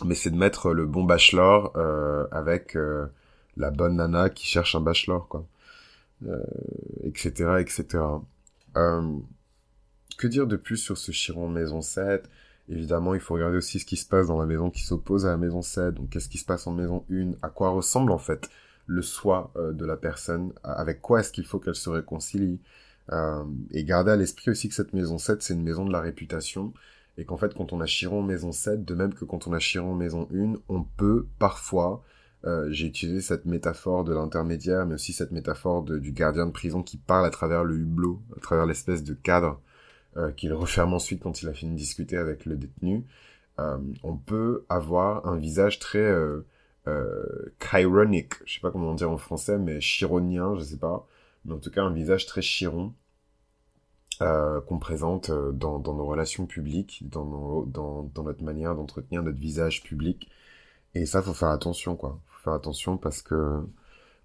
mais 0.04 0.14
c'est 0.14 0.30
de 0.30 0.37
mettre 0.37 0.72
le 0.72 0.87
bon 0.87 1.04
bachelor 1.04 1.76
avec 2.32 2.76
la 3.56 3.70
bonne 3.70 3.96
nana 3.96 4.30
qui 4.30 4.46
cherche 4.46 4.75
un 4.75 4.80
bachelor, 4.80 5.28
quoi, 5.28 5.44
etc., 7.04 7.56
etc. 7.60 8.02
que 10.20 10.26
dire 10.26 10.46
de 10.46 10.56
plus 10.56 10.76
sur 10.76 10.98
ce 10.98 11.12
Chiron 11.12 11.48
Maison 11.48 11.80
7 11.80 12.28
Évidemment, 12.68 13.14
il 13.14 13.20
faut 13.20 13.34
regarder 13.34 13.56
aussi 13.56 13.80
ce 13.80 13.84
qui 13.86 13.96
se 13.96 14.06
passe 14.06 14.28
dans 14.28 14.38
la 14.38 14.46
maison 14.46 14.70
qui 14.70 14.82
s'oppose 14.82 15.26
à 15.26 15.30
la 15.30 15.36
maison 15.36 15.60
7. 15.60 15.94
Donc, 15.94 16.10
qu'est-ce 16.10 16.28
qui 16.28 16.38
se 16.38 16.44
passe 16.44 16.68
en 16.68 16.72
maison 16.72 17.04
1 17.10 17.32
À 17.42 17.48
quoi 17.48 17.70
ressemble 17.70 18.12
en 18.12 18.18
fait 18.18 18.48
le 18.86 19.02
soi 19.02 19.50
euh, 19.56 19.72
de 19.72 19.84
la 19.84 19.96
personne? 19.96 20.52
Avec 20.62 21.00
quoi 21.00 21.20
est-ce 21.20 21.32
qu'il 21.32 21.46
faut 21.46 21.58
qu'elle 21.58 21.74
se 21.74 21.90
réconcilie? 21.90 22.60
Euh, 23.12 23.42
Et 23.72 23.82
garder 23.82 24.12
à 24.12 24.16
l'esprit 24.16 24.50
aussi 24.52 24.68
que 24.68 24.74
cette 24.74 24.92
maison 24.92 25.18
7, 25.18 25.42
c'est 25.42 25.54
une 25.54 25.64
maison 25.64 25.84
de 25.84 25.92
la 25.92 26.00
réputation. 26.00 26.72
et 27.18 27.24
qu'en 27.24 27.36
fait, 27.36 27.54
quand 27.54 27.72
on 27.72 27.80
a 27.80 27.86
Chiron 27.86 28.22
maison 28.22 28.52
7, 28.52 28.84
de 28.84 28.94
même 28.94 29.14
que 29.14 29.24
quand 29.24 29.48
on 29.48 29.52
a 29.52 29.58
Chiron 29.58 29.94
maison 29.94 30.28
1, 30.32 30.54
on 30.68 30.84
peut 30.84 31.26
parfois, 31.38 32.04
euh, 32.44 32.68
j'ai 32.70 32.86
utilisé 32.86 33.20
cette 33.20 33.46
métaphore 33.46 34.04
de 34.04 34.14
l'intermédiaire, 34.14 34.86
mais 34.86 34.94
aussi 34.94 35.12
cette 35.12 35.32
métaphore 35.32 35.82
du 35.82 36.12
gardien 36.12 36.46
de 36.46 36.52
prison 36.52 36.82
qui 36.82 36.98
parle 36.98 37.26
à 37.26 37.30
travers 37.30 37.64
le 37.64 37.76
hublot, 37.78 38.22
à 38.36 38.40
travers 38.40 38.66
l'espèce 38.66 39.02
de 39.02 39.14
cadre 39.14 39.60
euh, 40.17 40.33
qu'il 40.33 40.52
referme 40.52 40.95
ensuite 40.95 41.23
quand 41.23 41.43
il 41.43 41.49
a 41.49 41.52
fini 41.52 41.73
de 41.73 41.79
discuter 41.79 42.17
avec 42.17 42.47
le 42.47 42.57
détenu. 42.57 43.05
Euh, 43.61 43.79
on 44.02 44.17
peut 44.17 44.64
avoir 44.69 45.26
un 45.26 45.37
visage 45.37 45.79
très 45.79 45.99
euh, 45.99 46.47
euh, 46.88 47.52
chironique, 47.61 48.35
je 48.47 48.55
sais 48.55 48.61
pas 48.61 48.71
comment 48.71 48.95
dire 48.95 49.11
en 49.11 49.19
français, 49.19 49.59
mais 49.59 49.81
chironien, 49.81 50.55
je 50.57 50.62
sais 50.62 50.79
pas, 50.79 51.07
mais 51.45 51.55
en 51.55 51.59
tout 51.59 51.71
cas 51.71 51.83
un 51.83 51.93
visage 51.93 52.26
très 52.26 52.43
chiron 52.43 52.95
qu'on 54.67 54.79
présente 54.79 55.31
dans, 55.31 55.79
nos 55.81 56.05
relations 56.05 56.45
publiques, 56.45 57.09
dans, 57.09 57.62
dans 57.62 58.23
notre 58.23 58.43
manière 58.43 58.75
d'entretenir 58.75 59.23
notre 59.23 59.38
visage 59.38 59.83
public. 59.83 60.29
Et 60.95 61.07
ça, 61.07 61.23
faut 61.23 61.33
faire 61.33 61.49
attention, 61.49 61.97
quoi. 61.97 62.21
Faut 62.26 62.43
faire 62.43 62.52
attention 62.52 62.99
parce 62.99 63.23
que 63.23 63.62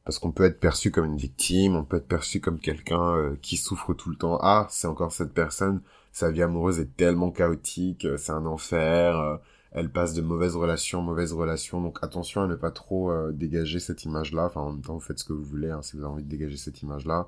parce 0.05 0.19
qu'on 0.19 0.31
peut 0.31 0.45
être 0.45 0.59
perçu 0.59 0.91
comme 0.91 1.05
une 1.05 1.17
victime, 1.17 1.75
on 1.75 1.83
peut 1.83 1.97
être 1.97 2.07
perçu 2.07 2.39
comme 2.39 2.59
quelqu'un 2.59 3.15
euh, 3.15 3.35
qui 3.41 3.57
souffre 3.57 3.93
tout 3.93 4.09
le 4.09 4.15
temps. 4.15 4.37
Ah, 4.41 4.67
c'est 4.69 4.87
encore 4.87 5.11
cette 5.11 5.33
personne, 5.33 5.81
sa 6.11 6.31
vie 6.31 6.43
amoureuse 6.43 6.79
est 6.79 6.95
tellement 6.95 7.31
chaotique, 7.31 8.05
euh, 8.05 8.17
c'est 8.17 8.31
un 8.31 8.45
enfer, 8.45 9.39
elle 9.71 9.91
passe 9.91 10.13
de 10.13 10.21
mauvaises 10.21 10.55
relations 10.55 11.01
mauvaises 11.01 11.33
relations, 11.33 11.81
donc 11.81 11.99
attention 12.01 12.41
à 12.43 12.47
ne 12.47 12.55
pas 12.55 12.71
trop 12.71 13.11
dégager 13.31 13.79
cette 13.79 14.05
image-là. 14.05 14.45
Enfin, 14.45 14.61
en 14.61 14.71
même 14.71 14.81
temps, 14.81 14.93
vous 14.93 15.01
faites 15.01 15.19
ce 15.19 15.25
que 15.25 15.33
vous 15.33 15.43
voulez, 15.43 15.69
hein, 15.69 15.81
si 15.81 15.97
vous 15.97 16.03
avez 16.03 16.13
envie 16.13 16.23
de 16.23 16.29
dégager 16.29 16.55
cette 16.55 16.81
image-là 16.81 17.27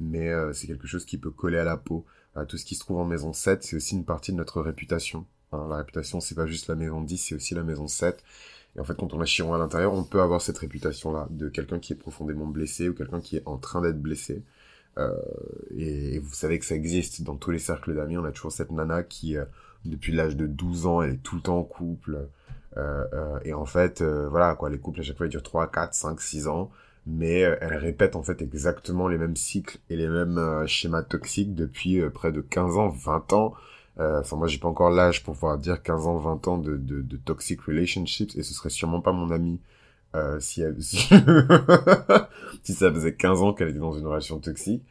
mais 0.00 0.28
euh, 0.28 0.52
c'est 0.52 0.66
quelque 0.66 0.86
chose 0.86 1.04
qui 1.04 1.18
peut 1.18 1.30
coller 1.30 1.58
à 1.58 1.64
la 1.64 1.76
peau. 1.76 2.04
Euh, 2.36 2.44
tout 2.44 2.58
ce 2.58 2.64
qui 2.64 2.74
se 2.74 2.80
trouve 2.80 2.98
en 2.98 3.04
maison 3.04 3.32
7, 3.32 3.64
c'est 3.64 3.76
aussi 3.76 3.94
une 3.94 4.04
partie 4.04 4.32
de 4.32 4.36
notre 4.36 4.60
réputation. 4.60 5.26
Hein, 5.52 5.66
la 5.68 5.76
réputation, 5.76 6.20
c'est 6.20 6.34
pas 6.34 6.46
juste 6.46 6.68
la 6.68 6.74
maison 6.74 7.00
10, 7.00 7.16
c'est 7.18 7.34
aussi 7.34 7.54
la 7.54 7.62
maison 7.62 7.88
7. 7.88 8.22
Et 8.76 8.80
en 8.80 8.84
fait, 8.84 8.96
quand 8.96 9.14
on 9.14 9.20
a 9.20 9.24
Chiron 9.24 9.54
à 9.54 9.58
l'intérieur, 9.58 9.94
on 9.94 10.04
peut 10.04 10.20
avoir 10.20 10.40
cette 10.40 10.58
réputation-là 10.58 11.28
de 11.30 11.48
quelqu'un 11.48 11.78
qui 11.78 11.92
est 11.92 11.96
profondément 11.96 12.46
blessé 12.46 12.88
ou 12.88 12.94
quelqu'un 12.94 13.20
qui 13.20 13.36
est 13.36 13.42
en 13.46 13.56
train 13.56 13.80
d'être 13.80 14.00
blessé. 14.00 14.42
Euh, 14.98 15.12
et, 15.76 16.18
vous 16.18 16.32
savez 16.34 16.58
que 16.58 16.64
ça 16.64 16.74
existe 16.74 17.22
dans 17.22 17.36
tous 17.36 17.50
les 17.50 17.58
cercles 17.58 17.94
d'amis. 17.94 18.16
On 18.18 18.24
a 18.24 18.32
toujours 18.32 18.52
cette 18.52 18.70
nana 18.70 19.02
qui, 19.02 19.36
euh, 19.36 19.44
depuis 19.84 20.12
l'âge 20.12 20.36
de 20.36 20.46
12 20.46 20.86
ans, 20.86 21.02
elle 21.02 21.14
est 21.14 21.22
tout 21.22 21.36
le 21.36 21.42
temps 21.42 21.58
en 21.58 21.64
couple. 21.64 22.28
Euh, 22.76 23.38
et 23.44 23.54
en 23.54 23.64
fait, 23.64 24.02
voilà, 24.02 24.54
quoi, 24.54 24.68
les 24.68 24.78
couples 24.78 25.00
à 25.00 25.02
chaque 25.02 25.16
fois 25.16 25.26
ils 25.26 25.30
durent 25.30 25.42
3, 25.42 25.70
4, 25.70 25.94
5, 25.94 26.20
6 26.20 26.48
ans 26.48 26.70
mais 27.06 27.44
euh, 27.44 27.56
elle 27.60 27.74
répète 27.74 28.16
en 28.16 28.22
fait 28.22 28.42
exactement 28.42 29.08
les 29.08 29.18
mêmes 29.18 29.36
cycles 29.36 29.78
et 29.88 29.96
les 29.96 30.08
mêmes 30.08 30.38
euh, 30.38 30.66
schémas 30.66 31.02
toxiques 31.02 31.54
depuis 31.54 32.00
euh, 32.00 32.10
près 32.10 32.32
de 32.32 32.40
15 32.40 32.76
ans, 32.76 32.88
20 32.88 33.32
ans. 33.32 33.54
Enfin, 33.98 34.36
moi, 34.36 34.46
j'ai 34.46 34.58
pas 34.58 34.68
encore 34.68 34.90
l'âge 34.90 35.24
pour 35.24 35.34
pouvoir 35.34 35.58
dire 35.58 35.82
15 35.82 36.06
ans, 36.06 36.18
20 36.18 36.48
ans 36.48 36.58
de, 36.58 36.76
de, 36.76 37.00
de 37.00 37.16
toxic 37.16 37.60
relationships, 37.62 38.36
et 38.36 38.42
ce 38.42 38.52
serait 38.54 38.70
sûrement 38.70 39.00
pas 39.00 39.12
mon 39.12 39.30
ami 39.30 39.60
si, 40.40 40.62
elle, 40.62 40.76
si, 40.82 40.98
si, 42.62 42.72
ça 42.74 42.92
faisait 42.92 43.14
15 43.14 43.42
ans 43.42 43.52
qu'elle 43.52 43.68
était 43.68 43.78
dans 43.78 43.92
une 43.92 44.06
relation 44.06 44.38
toxique, 44.38 44.82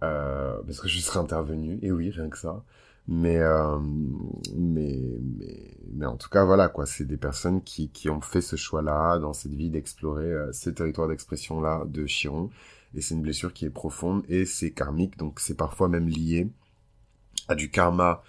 parce 0.00 0.80
que 0.80 0.88
je 0.88 1.00
serais 1.00 1.20
intervenu, 1.20 1.78
et 1.82 1.92
oui, 1.92 2.10
rien 2.10 2.28
que 2.28 2.38
ça. 2.38 2.62
Mais, 3.08 3.38
euh, 3.38 3.78
mais, 4.54 4.96
mais, 5.20 5.76
mais 5.92 6.06
en 6.06 6.16
tout 6.16 6.28
cas, 6.28 6.44
voilà, 6.44 6.68
quoi. 6.68 6.86
C'est 6.86 7.04
des 7.04 7.16
personnes 7.16 7.62
qui, 7.62 7.88
qui 7.90 8.08
ont 8.08 8.20
fait 8.20 8.40
ce 8.40 8.54
choix-là 8.54 9.18
dans 9.18 9.32
cette 9.32 9.52
vie 9.52 9.68
d'explorer 9.68 10.26
euh, 10.32 10.52
ce 10.52 10.70
territoire 10.70 11.08
d'expression-là 11.08 11.84
de 11.86 12.06
Chiron. 12.06 12.50
Et 12.94 13.00
c'est 13.00 13.14
une 13.14 13.22
blessure 13.22 13.52
qui 13.52 13.64
est 13.64 13.70
profonde 13.70 14.24
et 14.28 14.44
c'est 14.46 14.70
karmique, 14.72 15.16
donc 15.16 15.40
c'est 15.40 15.56
parfois 15.56 15.88
même 15.88 16.08
lié 16.08 16.48
à 17.48 17.54
du 17.54 17.70
karma 17.70 18.22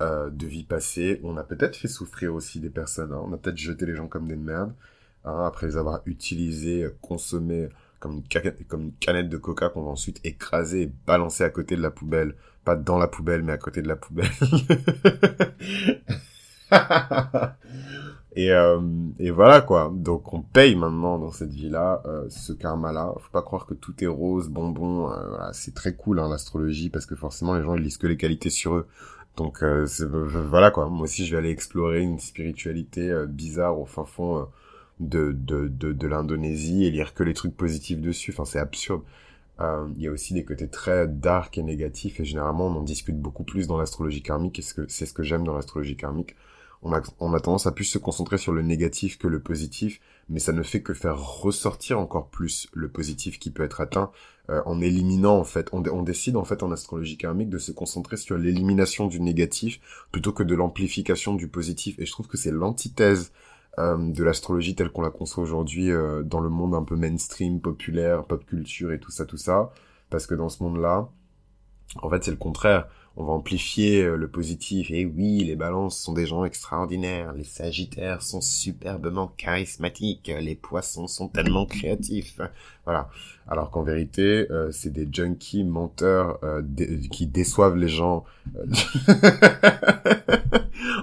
euh, 0.00 0.30
de 0.30 0.46
vie 0.46 0.64
passée. 0.64 1.20
On 1.24 1.36
a 1.36 1.42
peut-être 1.42 1.76
fait 1.76 1.88
souffrir 1.88 2.34
aussi 2.34 2.60
des 2.60 2.70
personnes. 2.70 3.12
Hein. 3.12 3.22
On 3.24 3.32
a 3.32 3.36
peut-être 3.36 3.58
jeté 3.58 3.86
les 3.86 3.94
gens 3.94 4.08
comme 4.08 4.28
des 4.28 4.36
merdes 4.36 4.72
hein, 5.24 5.44
après 5.44 5.66
les 5.66 5.76
avoir 5.76 6.02
utilisés, 6.06 6.88
consommés 7.00 7.68
comme 8.00 8.22
une, 8.22 8.92
canette 9.00 9.28
de 9.28 9.36
coca 9.36 9.70
qu'on 9.70 9.82
va 9.82 9.90
ensuite 9.90 10.20
écraser 10.22 10.82
et 10.82 10.92
balancer 11.06 11.42
à 11.42 11.50
côté 11.50 11.74
de 11.74 11.82
la 11.82 11.90
poubelle 11.90 12.36
pas 12.68 12.76
dans 12.76 12.98
la 12.98 13.08
poubelle, 13.08 13.42
mais 13.42 13.52
à 13.52 13.56
côté 13.56 13.80
de 13.80 13.88
la 13.88 13.96
poubelle. 13.96 14.28
et, 18.36 18.52
euh, 18.52 18.78
et 19.18 19.30
voilà 19.30 19.62
quoi. 19.62 19.90
Donc 19.94 20.34
on 20.34 20.42
paye 20.42 20.76
maintenant 20.76 21.18
dans 21.18 21.32
cette 21.32 21.54
vie-là 21.54 22.02
euh, 22.04 22.26
ce 22.28 22.52
karma-là. 22.52 23.14
Faut 23.18 23.30
pas 23.32 23.40
croire 23.40 23.64
que 23.64 23.72
tout 23.72 23.94
est 24.04 24.06
rose, 24.06 24.50
bonbon. 24.50 25.10
Euh, 25.10 25.28
voilà, 25.30 25.54
c'est 25.54 25.74
très 25.74 25.94
cool 25.94 26.20
hein, 26.20 26.28
l'astrologie 26.28 26.90
parce 26.90 27.06
que 27.06 27.16
forcément 27.16 27.54
les 27.54 27.62
gens 27.62 27.74
ils 27.74 27.82
lisent 27.82 27.96
que 27.96 28.06
les 28.06 28.18
qualités 28.18 28.50
sur 28.50 28.74
eux. 28.74 28.86
Donc 29.38 29.62
voilà 29.62 30.70
quoi. 30.70 30.88
Moi 30.90 31.04
aussi 31.04 31.24
je 31.24 31.32
vais 31.32 31.38
aller 31.38 31.50
explorer 31.50 32.02
une 32.02 32.18
spiritualité 32.18 33.24
bizarre 33.28 33.78
au 33.78 33.86
fin 33.86 34.04
fond 34.04 34.48
de 35.00 35.32
de 35.32 36.06
l'Indonésie 36.06 36.84
et 36.84 36.90
lire 36.90 37.14
que 37.14 37.22
les 37.22 37.34
trucs 37.34 37.56
positifs 37.56 38.00
dessus. 38.00 38.32
Enfin 38.32 38.44
c'est 38.44 38.58
absurde. 38.58 39.02
Euh, 39.60 39.88
il 39.96 40.02
y 40.02 40.06
a 40.06 40.12
aussi 40.12 40.34
des 40.34 40.44
côtés 40.44 40.68
très 40.68 41.08
dark 41.08 41.58
et 41.58 41.62
négatifs 41.62 42.20
et 42.20 42.24
généralement 42.24 42.66
on 42.68 42.76
en 42.76 42.82
discute 42.82 43.18
beaucoup 43.18 43.42
plus 43.42 43.66
dans 43.66 43.76
l'astrologie 43.76 44.22
karmique 44.22 44.60
et 44.60 44.62
c'est 44.62 45.06
ce 45.06 45.12
que 45.12 45.24
j'aime 45.24 45.44
dans 45.44 45.54
l'astrologie 45.54 45.96
karmique. 45.96 46.36
On 46.82 46.92
a, 46.92 47.00
on 47.18 47.34
a 47.34 47.40
tendance 47.40 47.66
à 47.66 47.72
plus 47.72 47.84
se 47.84 47.98
concentrer 47.98 48.38
sur 48.38 48.52
le 48.52 48.62
négatif 48.62 49.18
que 49.18 49.26
le 49.26 49.40
positif, 49.40 50.00
mais 50.28 50.38
ça 50.38 50.52
ne 50.52 50.62
fait 50.62 50.82
que 50.82 50.94
faire 50.94 51.18
ressortir 51.18 51.98
encore 51.98 52.28
plus 52.28 52.68
le 52.72 52.88
positif 52.88 53.38
qui 53.38 53.50
peut 53.50 53.64
être 53.64 53.80
atteint 53.80 54.12
euh, 54.50 54.62
en 54.64 54.80
éliminant 54.80 55.36
en 55.36 55.44
fait. 55.44 55.68
On, 55.72 55.82
on 55.88 56.02
décide 56.02 56.36
en 56.36 56.44
fait 56.44 56.62
en 56.62 56.70
astrologie 56.70 57.16
karmique 57.16 57.50
de 57.50 57.58
se 57.58 57.72
concentrer 57.72 58.16
sur 58.16 58.38
l'élimination 58.38 59.08
du 59.08 59.20
négatif 59.20 59.80
plutôt 60.12 60.32
que 60.32 60.44
de 60.44 60.54
l'amplification 60.54 61.34
du 61.34 61.48
positif 61.48 61.98
et 61.98 62.06
je 62.06 62.12
trouve 62.12 62.28
que 62.28 62.36
c'est 62.36 62.52
l'antithèse 62.52 63.32
euh, 63.78 63.96
de 63.96 64.24
l'astrologie 64.24 64.74
telle 64.74 64.90
qu'on 64.90 65.02
la 65.02 65.10
conçoit 65.10 65.42
aujourd'hui 65.42 65.92
euh, 65.92 66.22
dans 66.24 66.40
le 66.40 66.48
monde 66.48 66.74
un 66.74 66.82
peu 66.82 66.96
mainstream, 66.96 67.60
populaire, 67.60 68.24
pop 68.24 68.44
culture 68.44 68.92
et 68.92 68.98
tout 68.98 69.12
ça, 69.12 69.24
tout 69.24 69.36
ça. 69.36 69.70
Parce 70.10 70.26
que 70.26 70.34
dans 70.34 70.48
ce 70.48 70.62
monde-là, 70.64 71.08
en 72.02 72.10
fait, 72.10 72.24
c'est 72.24 72.30
le 72.30 72.36
contraire. 72.36 72.88
On 73.18 73.24
va 73.24 73.32
amplifier 73.32 74.02
euh, 74.02 74.16
le 74.16 74.28
positif. 74.28 74.90
Et 74.90 75.04
oui, 75.04 75.44
les 75.44 75.56
balances 75.56 75.98
sont 75.98 76.12
des 76.12 76.24
gens 76.24 76.44
extraordinaires. 76.44 77.32
Les 77.34 77.44
sagittaires 77.44 78.22
sont 78.22 78.40
superbement 78.40 79.26
charismatiques. 79.36 80.32
Les 80.40 80.54
poissons 80.54 81.06
sont 81.06 81.28
tellement 81.28 81.66
créatifs. 81.66 82.40
Voilà. 82.84 83.10
Alors 83.48 83.70
qu'en 83.70 83.82
vérité, 83.82 84.46
c'est 84.72 84.92
des 84.92 85.08
junkies 85.10 85.64
menteurs 85.64 86.38
qui 87.10 87.26
déçoivent 87.26 87.76
les 87.76 87.88
gens 87.88 88.24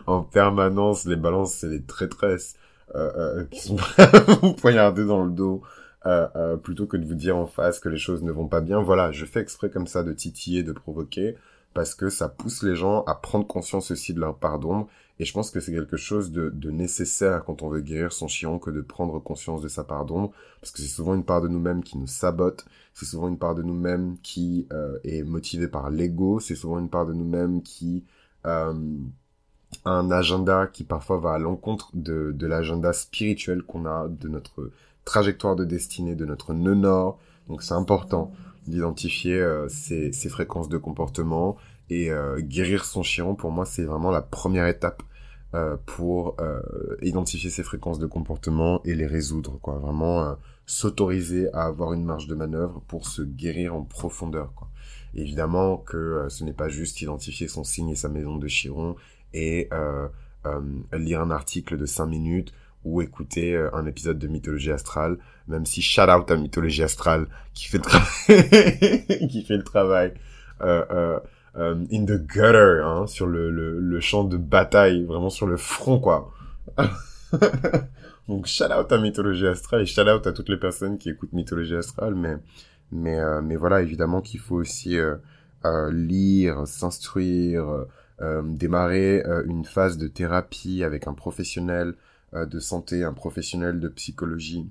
en 0.07 0.21
permanence. 0.21 1.05
Les 1.05 1.15
balances, 1.15 1.53
c'est 1.53 1.69
des 1.69 1.81
traîtresses. 1.81 2.55
Euh, 2.93 3.11
euh, 3.17 3.45
qui 3.45 3.59
sont 3.59 3.75
prêts 3.75 4.03
à 4.13 4.19
vous 4.19 4.53
poignarder 4.53 5.05
dans 5.05 5.25
le 5.25 5.31
dos. 5.31 5.61
Euh, 6.05 6.27
euh, 6.35 6.55
plutôt 6.55 6.85
que 6.85 6.97
de 6.97 7.05
vous 7.05 7.15
dire 7.15 7.35
en 7.35 7.47
face 7.47 7.79
que 7.79 7.89
les 7.89 7.97
choses 7.97 8.21
ne 8.21 8.31
vont 8.31 8.47
pas 8.47 8.61
bien. 8.61 8.79
Voilà, 8.79 9.11
je 9.11 9.25
fais 9.25 9.39
exprès 9.39 9.71
comme 9.71 9.87
ça 9.87 10.03
de 10.03 10.13
titiller, 10.13 10.61
de 10.61 10.71
provoquer, 10.71 11.35
parce 11.75 11.93
que 11.93 12.09
ça 12.09 12.29
pousse 12.29 12.63
les 12.63 12.73
gens 12.73 13.03
à 13.03 13.15
prendre 13.15 13.45
conscience 13.45 13.91
aussi 13.91 14.13
de 14.13 14.19
leur 14.21 14.37
part 14.37 14.59
d'ombre. 14.59 14.87
Et 15.19 15.25
je 15.25 15.33
pense 15.33 15.51
que 15.51 15.59
c'est 15.59 15.73
quelque 15.73 15.97
chose 15.97 16.31
de, 16.31 16.71
nécessaire 16.71 17.43
quand 17.43 17.63
on 17.63 17.69
veut 17.69 17.81
guérir 17.81 18.13
son 18.13 18.27
chiron 18.27 18.59
que 18.59 18.69
de 18.69 18.79
prendre 18.79 19.19
conscience 19.19 19.61
de 19.61 19.67
sa 19.67 19.83
part 19.83 20.05
d'ombre, 20.05 20.31
parce 20.61 20.71
que 20.71 20.81
c'est 20.81 20.87
souvent 20.87 21.13
une 21.15 21.25
part 21.25 21.41
de 21.41 21.49
nous-mêmes 21.49 21.83
qui 21.83 21.97
nous 21.97 22.07
sabote, 22.07 22.65
c'est 22.93 23.05
souvent 23.05 23.27
une 23.27 23.37
part 23.37 23.55
de 23.55 23.61
nous-mêmes 23.61 24.17
qui 24.23 24.67
euh, 24.71 24.97
est 25.03 25.23
motivée 25.23 25.67
par 25.67 25.89
l'ego, 25.89 26.39
c'est 26.39 26.55
souvent 26.55 26.79
une 26.79 26.89
part 26.89 27.05
de 27.05 27.13
nous-mêmes 27.13 27.61
qui 27.61 28.05
euh, 28.45 28.73
un 29.83 30.11
agenda 30.11 30.67
qui 30.67 30.85
parfois 30.85 31.17
va 31.17 31.33
à 31.33 31.39
l'encontre 31.39 31.89
de, 31.93 32.31
de 32.33 32.47
l'agenda 32.47 32.93
spirituel 32.93 33.63
qu'on 33.63 33.85
a, 33.85 34.07
de 34.07 34.29
notre 34.29 34.71
trajectoire 35.03 35.57
de 35.57 35.65
destinée, 35.65 36.15
de 36.15 36.25
notre 36.25 36.53
nœud 36.53 36.75
nord. 36.75 37.19
Donc 37.49 37.63
c'est 37.63 37.73
important 37.73 38.31
d'identifier 38.67 39.39
euh, 39.39 39.67
ces, 39.69 40.11
fréquences 40.29 40.69
de 40.69 40.77
comportement 40.77 41.57
et 41.89 42.11
euh, 42.11 42.39
guérir 42.39 42.85
son 42.85 43.03
chiron, 43.03 43.35
pour 43.35 43.51
moi, 43.51 43.65
c'est 43.65 43.83
vraiment 43.83 44.11
la 44.11 44.21
première 44.21 44.67
étape 44.67 45.03
euh, 45.53 45.77
pour 45.85 46.35
identifier 47.01 47.49
ces 47.49 47.63
fréquences 47.63 47.99
de 47.99 48.07
comportement 48.07 48.81
et 48.83 48.95
les 48.95 49.05
résoudre. 49.05 49.59
Quoi. 49.61 49.77
Vraiment 49.77 50.35
s'autoriser 50.65 51.51
à 51.53 51.65
avoir 51.65 51.93
une 51.93 52.03
marge 52.03 52.27
de 52.27 52.35
manœuvre 52.35 52.81
pour 52.87 53.07
se 53.07 53.21
guérir 53.21 53.75
en 53.75 53.83
profondeur. 53.83 54.51
Évidemment 55.13 55.77
que 55.77 56.25
ce 56.29 56.43
n'est 56.43 56.53
pas 56.53 56.67
juste 56.67 57.01
identifier 57.01 57.47
son 57.47 57.63
signe 57.63 57.89
et 57.89 57.95
sa 57.95 58.09
maison 58.09 58.37
de 58.37 58.47
chiron 58.47 58.95
et 59.33 59.69
lire 60.93 61.21
un 61.21 61.31
article 61.31 61.77
de 61.77 61.85
5 61.85 62.05
minutes 62.07 62.53
ou 62.85 63.01
écouter 63.01 63.55
euh, 63.55 63.69
un 63.73 63.85
épisode 63.87 64.19
de 64.19 64.27
Mythologie 64.27 64.71
Astrale, 64.71 65.17
même 65.47 65.65
si 65.65 65.81
shout 65.81 66.01
out 66.03 66.29
à 66.31 66.37
Mythologie 66.37 66.83
Astrale 66.83 67.27
qui 67.53 67.65
fait 67.65 67.79
le 67.79 67.83
travail, 67.83 69.27
qui 69.27 69.43
fait 69.43 69.57
le 69.57 69.63
travail 69.63 70.13
euh, 70.61 71.19
euh, 71.57 71.75
in 71.91 72.05
the 72.05 72.21
gutter, 72.25 72.81
hein, 72.83 73.07
sur 73.07 73.25
le, 73.25 73.49
le, 73.49 73.79
le, 73.79 73.99
champ 73.99 74.23
de 74.23 74.37
bataille, 74.37 75.03
vraiment 75.03 75.31
sur 75.31 75.47
le 75.47 75.57
front, 75.57 75.99
quoi. 75.99 76.31
Donc 78.27 78.45
shout 78.45 78.65
out 78.65 78.91
à 78.91 78.97
Mythologie 78.99 79.47
Astrale 79.47 79.81
et 79.81 79.85
shout 79.85 80.01
out 80.01 80.25
à 80.27 80.31
toutes 80.31 80.49
les 80.49 80.57
personnes 80.57 80.97
qui 80.97 81.09
écoutent 81.09 81.33
Mythologie 81.33 81.75
Astrale, 81.75 82.15
mais 82.15 82.37
mais 82.91 83.19
mais 83.41 83.55
voilà, 83.55 83.81
évidemment 83.81 84.21
qu'il 84.21 84.39
faut 84.39 84.55
aussi 84.55 84.97
lire, 85.91 86.67
s'instruire 86.67 87.85
démarrer 88.43 89.23
une 89.45 89.65
phase 89.65 89.97
de 89.97 90.07
thérapie 90.07 90.83
avec 90.83 91.07
un 91.07 91.13
professionnel 91.13 91.95
de 92.45 92.59
santé, 92.59 93.03
un 93.03 93.13
professionnel 93.13 93.79
de 93.79 93.87
psychologie, 93.87 94.69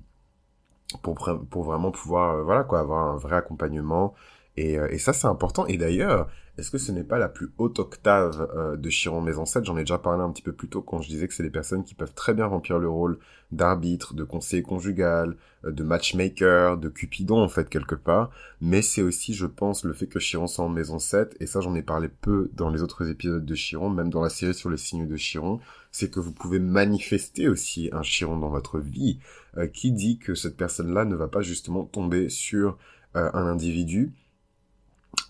pour, 1.01 1.17
pour 1.49 1.63
vraiment 1.63 1.91
pouvoir 1.91 2.43
voilà 2.43 2.63
quoi 2.63 2.79
avoir 2.79 3.07
un 3.07 3.17
vrai 3.17 3.37
accompagnement. 3.37 4.13
Et, 4.57 4.73
et 4.73 4.99
ça 4.99 5.13
c'est 5.13 5.27
important. 5.27 5.65
Et 5.65 5.77
d'ailleurs 5.77 6.29
est-ce 6.57 6.71
que 6.71 6.77
ce 6.77 6.91
n'est 6.93 7.03
pas 7.03 7.17
la 7.17 7.27
plus 7.27 7.49
haute 7.57 7.79
octave 7.79 8.49
euh, 8.55 8.77
de 8.77 8.89
Chiron 8.89 9.19
Maison 9.19 9.45
7 9.45 9.65
J'en 9.65 9.75
ai 9.75 9.81
déjà 9.81 9.97
parlé 9.97 10.23
un 10.23 10.31
petit 10.31 10.41
peu 10.41 10.53
plus 10.53 10.69
tôt 10.69 10.81
quand 10.81 11.01
je 11.01 11.09
disais 11.09 11.27
que 11.27 11.33
c'est 11.33 11.43
des 11.43 11.49
personnes 11.49 11.83
qui 11.83 11.95
peuvent 11.95 12.13
très 12.13 12.33
bien 12.33 12.45
remplir 12.45 12.79
le 12.79 12.87
rôle 12.87 13.19
d'arbitre, 13.51 14.13
de 14.13 14.23
conseiller 14.23 14.63
conjugal, 14.63 15.35
euh, 15.65 15.71
de 15.71 15.83
matchmaker, 15.83 16.77
de 16.77 16.87
cupidon 16.87 17.41
en 17.41 17.49
fait 17.49 17.67
quelque 17.67 17.95
part. 17.95 18.31
Mais 18.61 18.81
c'est 18.81 19.01
aussi, 19.01 19.33
je 19.33 19.45
pense, 19.45 19.83
le 19.83 19.91
fait 19.91 20.07
que 20.07 20.19
Chiron 20.19 20.47
soit 20.47 20.63
en 20.63 20.69
Maison 20.69 20.97
7, 20.97 21.35
et 21.41 21.45
ça 21.45 21.59
j'en 21.59 21.75
ai 21.75 21.81
parlé 21.81 22.07
peu 22.07 22.49
dans 22.53 22.69
les 22.69 22.81
autres 22.81 23.09
épisodes 23.09 23.45
de 23.45 23.55
Chiron, 23.55 23.89
même 23.89 24.09
dans 24.09 24.21
la 24.21 24.29
série 24.29 24.53
sur 24.53 24.69
les 24.69 24.77
signes 24.77 25.07
de 25.07 25.17
Chiron, 25.17 25.59
c'est 25.91 26.09
que 26.09 26.21
vous 26.21 26.31
pouvez 26.31 26.59
manifester 26.59 27.49
aussi 27.49 27.89
un 27.91 28.01
Chiron 28.01 28.37
dans 28.37 28.49
votre 28.49 28.79
vie, 28.79 29.19
euh, 29.57 29.67
qui 29.67 29.91
dit 29.91 30.19
que 30.19 30.35
cette 30.35 30.55
personne-là 30.55 31.03
ne 31.03 31.15
va 31.15 31.27
pas 31.27 31.41
justement 31.41 31.83
tomber 31.83 32.29
sur 32.29 32.77
un 33.17 33.47
individu 33.47 34.11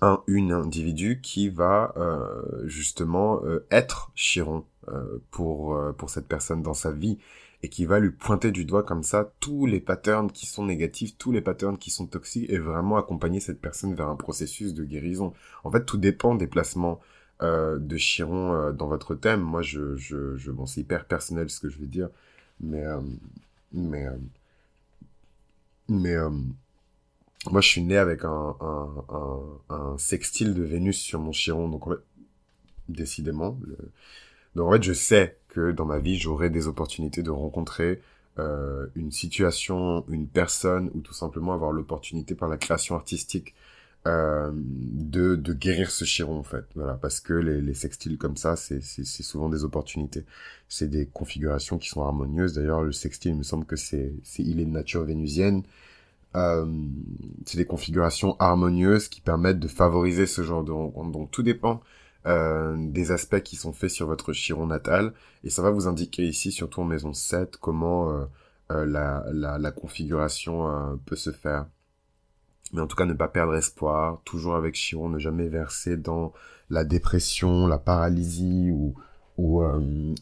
un 0.02 0.22
une 0.28 0.52
individu 0.52 1.20
qui 1.22 1.50
va 1.50 1.94
euh, 1.98 2.68
justement 2.68 3.42
euh, 3.44 3.66
être 3.72 4.12
Chiron 4.16 4.66
euh, 4.88 5.20
pour 5.32 5.80
pour 5.98 6.10
cette 6.10 6.28
personne 6.28 6.62
dans 6.62 6.74
sa 6.74 6.92
vie 6.92 7.18
et 7.64 7.70
qui 7.70 7.86
va 7.86 8.00
lui 8.00 8.12
pointer 8.12 8.52
du 8.52 8.66
doigt 8.66 8.84
comme 8.84 9.04
ça 9.04 9.32
tous 9.40 9.66
les 9.66 9.80
patterns 9.80 10.32
qui 10.32 10.46
sont 10.46 10.66
négatifs, 10.66 11.18
tous 11.18 11.32
les 11.32 11.42
patterns 11.42 11.78
qui 11.78 11.90
sont 11.90 12.06
toxiques 12.06 12.50
et 12.50 12.60
vraiment 12.60 12.98
accompagner 12.98 13.40
cette 13.40 13.62
personne 13.62 13.96
vers 13.96 14.10
un 14.10 14.16
processus 14.16 14.74
de 14.74 14.84
guérison. 14.84 15.34
En 15.64 15.72
fait, 15.72 15.84
tout 15.86 15.98
dépend 15.98 16.36
des 16.36 16.48
placements 16.48 17.00
de 17.42 17.98
Chiron 17.98 18.72
dans 18.72 18.88
votre 18.88 19.16
thème. 19.16 19.42
Moi, 19.42 19.62
je 19.62 19.96
je, 19.96 20.36
je 20.38 20.52
c'est 20.68 20.82
hyper 20.82 21.06
personnel 21.06 21.50
ce 21.50 21.60
que 21.60 21.70
je 21.70 21.80
vais 21.80 21.88
dire, 21.88 22.10
mais 22.60 22.84
mais 23.72 24.08
mais 25.88 26.16
moi, 27.52 27.62
je 27.62 27.68
suis 27.68 27.82
né 27.82 27.98
avec 27.98 28.24
un, 28.26 28.56
un, 28.60 29.06
un, 29.10 29.76
un, 29.76 29.98
sextile 29.98 30.54
de 30.54 30.64
Vénus 30.64 30.98
sur 30.98 31.20
mon 31.20 31.32
chiron, 31.32 31.70
donc 31.70 31.84
décidément. 32.90 33.58
Donc 34.56 34.68
en 34.68 34.72
fait, 34.72 34.84
je 34.84 34.94
sais 34.94 35.38
que 35.50 35.72
dans 35.72 35.86
ma 35.86 36.00
vie, 36.00 36.18
j'aurai 36.18 36.50
des 36.50 36.68
opportunités 36.68 37.24
de 37.24 37.32
rencontrer 37.32 38.02
euh, 38.40 38.88
une 38.96 39.12
situation, 39.12 40.06
une 40.10 40.28
personne, 40.28 40.92
ou 40.94 41.02
tout 41.02 41.14
simplement 41.14 41.54
avoir 41.54 41.72
l'opportunité 41.72 42.36
par 42.36 42.50
la 42.50 42.58
création 42.58 42.96
artistique 42.96 43.54
euh, 44.08 44.52
de, 44.54 45.36
de 45.36 45.54
guérir 45.54 45.90
ce 45.90 46.06
chiron 46.06 46.40
en 46.40 46.44
fait. 46.44 46.66
Voilà, 46.76 46.94
parce 46.94 47.20
que 47.20 47.34
les, 47.34 47.62
les 47.62 47.74
sextiles 47.74 48.18
comme 48.18 48.38
ça, 48.38 48.56
c'est 48.56 48.82
souvent 48.82 49.50
des 49.50 49.64
opportunités. 49.64 50.26
C'est 50.70 50.90
des 50.90 51.08
configurations 51.08 51.78
qui 51.78 51.90
sont 51.90 52.04
harmonieuses. 52.04 52.54
D'ailleurs, 52.54 52.84
le 52.84 52.92
sextile, 52.92 53.32
il 53.32 53.38
me 53.38 53.44
semble 53.44 53.66
que 53.66 53.76
c'est 53.76 54.14
il 54.38 54.60
est 54.60 54.66
de 54.66 54.70
nature 54.70 55.04
vénusienne. 55.04 55.64
Euh, 56.36 56.66
c'est 57.46 57.58
des 57.58 57.66
configurations 57.66 58.36
harmonieuses 58.40 59.08
qui 59.08 59.22
permettent 59.22 59.60
de 59.60 59.68
favoriser 59.68 60.26
ce 60.26 60.44
genre 60.44 60.64
de 60.64 60.72
rencontre. 60.72 61.12
Donc 61.12 61.32
tout 61.32 61.44
dépend 61.44 61.82
euh, 62.26 62.76
des 62.78 63.12
aspects 63.12 63.42
qui 63.42 63.56
sont 63.56 63.72
faits 63.72 63.92
sur 63.92 64.08
votre 64.08 64.34
chiron 64.34 64.68
natal. 64.68 65.14
Et 65.44 65.50
ça 65.50 65.62
va 65.62 65.72
vous 65.72 65.88
indiquer 65.88 66.24
ici, 66.24 66.52
surtout 66.52 66.82
en 66.82 66.86
maison 66.86 67.14
7, 67.14 67.58
comment 67.58 68.12
euh, 68.12 68.86
la, 68.86 69.24
la, 69.32 69.58
la, 69.58 69.72
configuration 69.72 71.00
peut 71.06 71.16
se 71.16 71.32
faire. 71.32 71.68
Mais 72.74 72.82
en 72.82 72.88
tout 72.88 72.96
cas, 72.96 73.06
ne 73.06 73.14
pas 73.14 73.28
perdre 73.28 73.56
espoir, 73.56 74.22
toujours 74.26 74.56
avec 74.56 74.76
chiron, 74.76 75.08
ne 75.08 75.20
jamais 75.20 75.48
verser 75.48 75.98
dans 75.98 76.34
la 76.70 76.84
dépression, 76.84 77.68
la 77.68 77.78
paralysie 77.78 78.72
ou, 78.72 78.96
ou, 79.38 79.64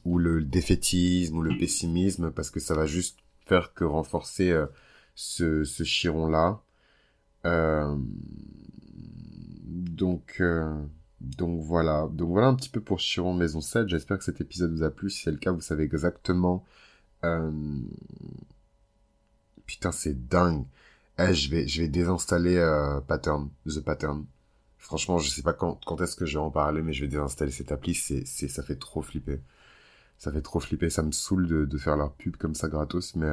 ou 0.04 0.18
le 0.20 0.44
défaitisme 0.44 1.38
ou 1.38 1.42
le 1.42 1.58
pessimisme, 1.58 2.32
parce 2.32 2.50
que 2.50 2.60
ça 2.60 2.76
va 2.76 2.86
juste 2.86 3.18
faire 3.46 3.74
que 3.74 3.86
renforcer 3.86 4.54
ce, 5.16 5.64
ce 5.64 5.84
chiron-là. 5.84 6.62
Euh, 7.46 7.96
donc, 9.66 10.38
euh, 10.40 10.74
donc 11.22 11.62
voilà. 11.62 12.08
Donc 12.12 12.30
voilà 12.30 12.48
un 12.48 12.56
petit 12.56 12.70
peu 12.70 12.82
pour 12.82 13.00
Chiron 13.00 13.34
Maison 13.34 13.62
7. 13.62 13.88
J'espère 13.88 14.18
que 14.18 14.24
cet 14.24 14.42
épisode 14.42 14.74
vous 14.74 14.84
a 14.84 14.92
plu. 14.92 15.10
Si 15.10 15.24
c'est 15.24 15.32
le 15.32 15.38
cas, 15.38 15.52
vous 15.52 15.62
savez 15.62 15.84
exactement... 15.84 16.66
Euh... 17.24 17.52
Putain, 19.66 19.92
c'est 19.92 20.28
dingue. 20.28 20.66
Eh, 21.20 21.34
je 21.34 21.50
vais, 21.50 21.68
je 21.68 21.82
vais 21.82 21.88
désinstaller 21.88 22.58
Pattern, 23.08 23.50
The 23.66 23.80
Pattern. 23.80 24.26
Franchement, 24.78 25.18
je 25.20 25.30
sais 25.30 25.42
pas 25.42 25.54
quand, 25.54 25.80
quand 25.86 26.02
est-ce 26.02 26.18
que 26.18 26.26
je 26.26 26.38
vais 26.38 26.44
en 26.44 26.52
parler, 26.52 26.82
mais 26.82 26.92
je 26.92 27.02
vais 27.02 27.08
désinstaller 27.08 27.52
cette 27.52 27.72
appli. 27.72 27.96
C'est, 27.96 28.26
c'est, 28.26 28.50
ça 28.50 28.62
fait 28.62 28.76
trop 28.76 29.02
flipper. 29.02 29.40
Ça 30.18 30.32
fait 30.32 30.42
trop 30.42 30.60
flipper. 30.60 30.90
Ça 30.90 31.02
me 31.02 31.12
saoule 31.12 31.48
de, 31.48 31.66
de 31.66 31.78
faire 31.78 31.96
leur 31.96 32.12
pub 32.14 32.36
comme 32.36 32.56
ça 32.56 32.68
gratos, 32.68 33.16
mais 33.16 33.32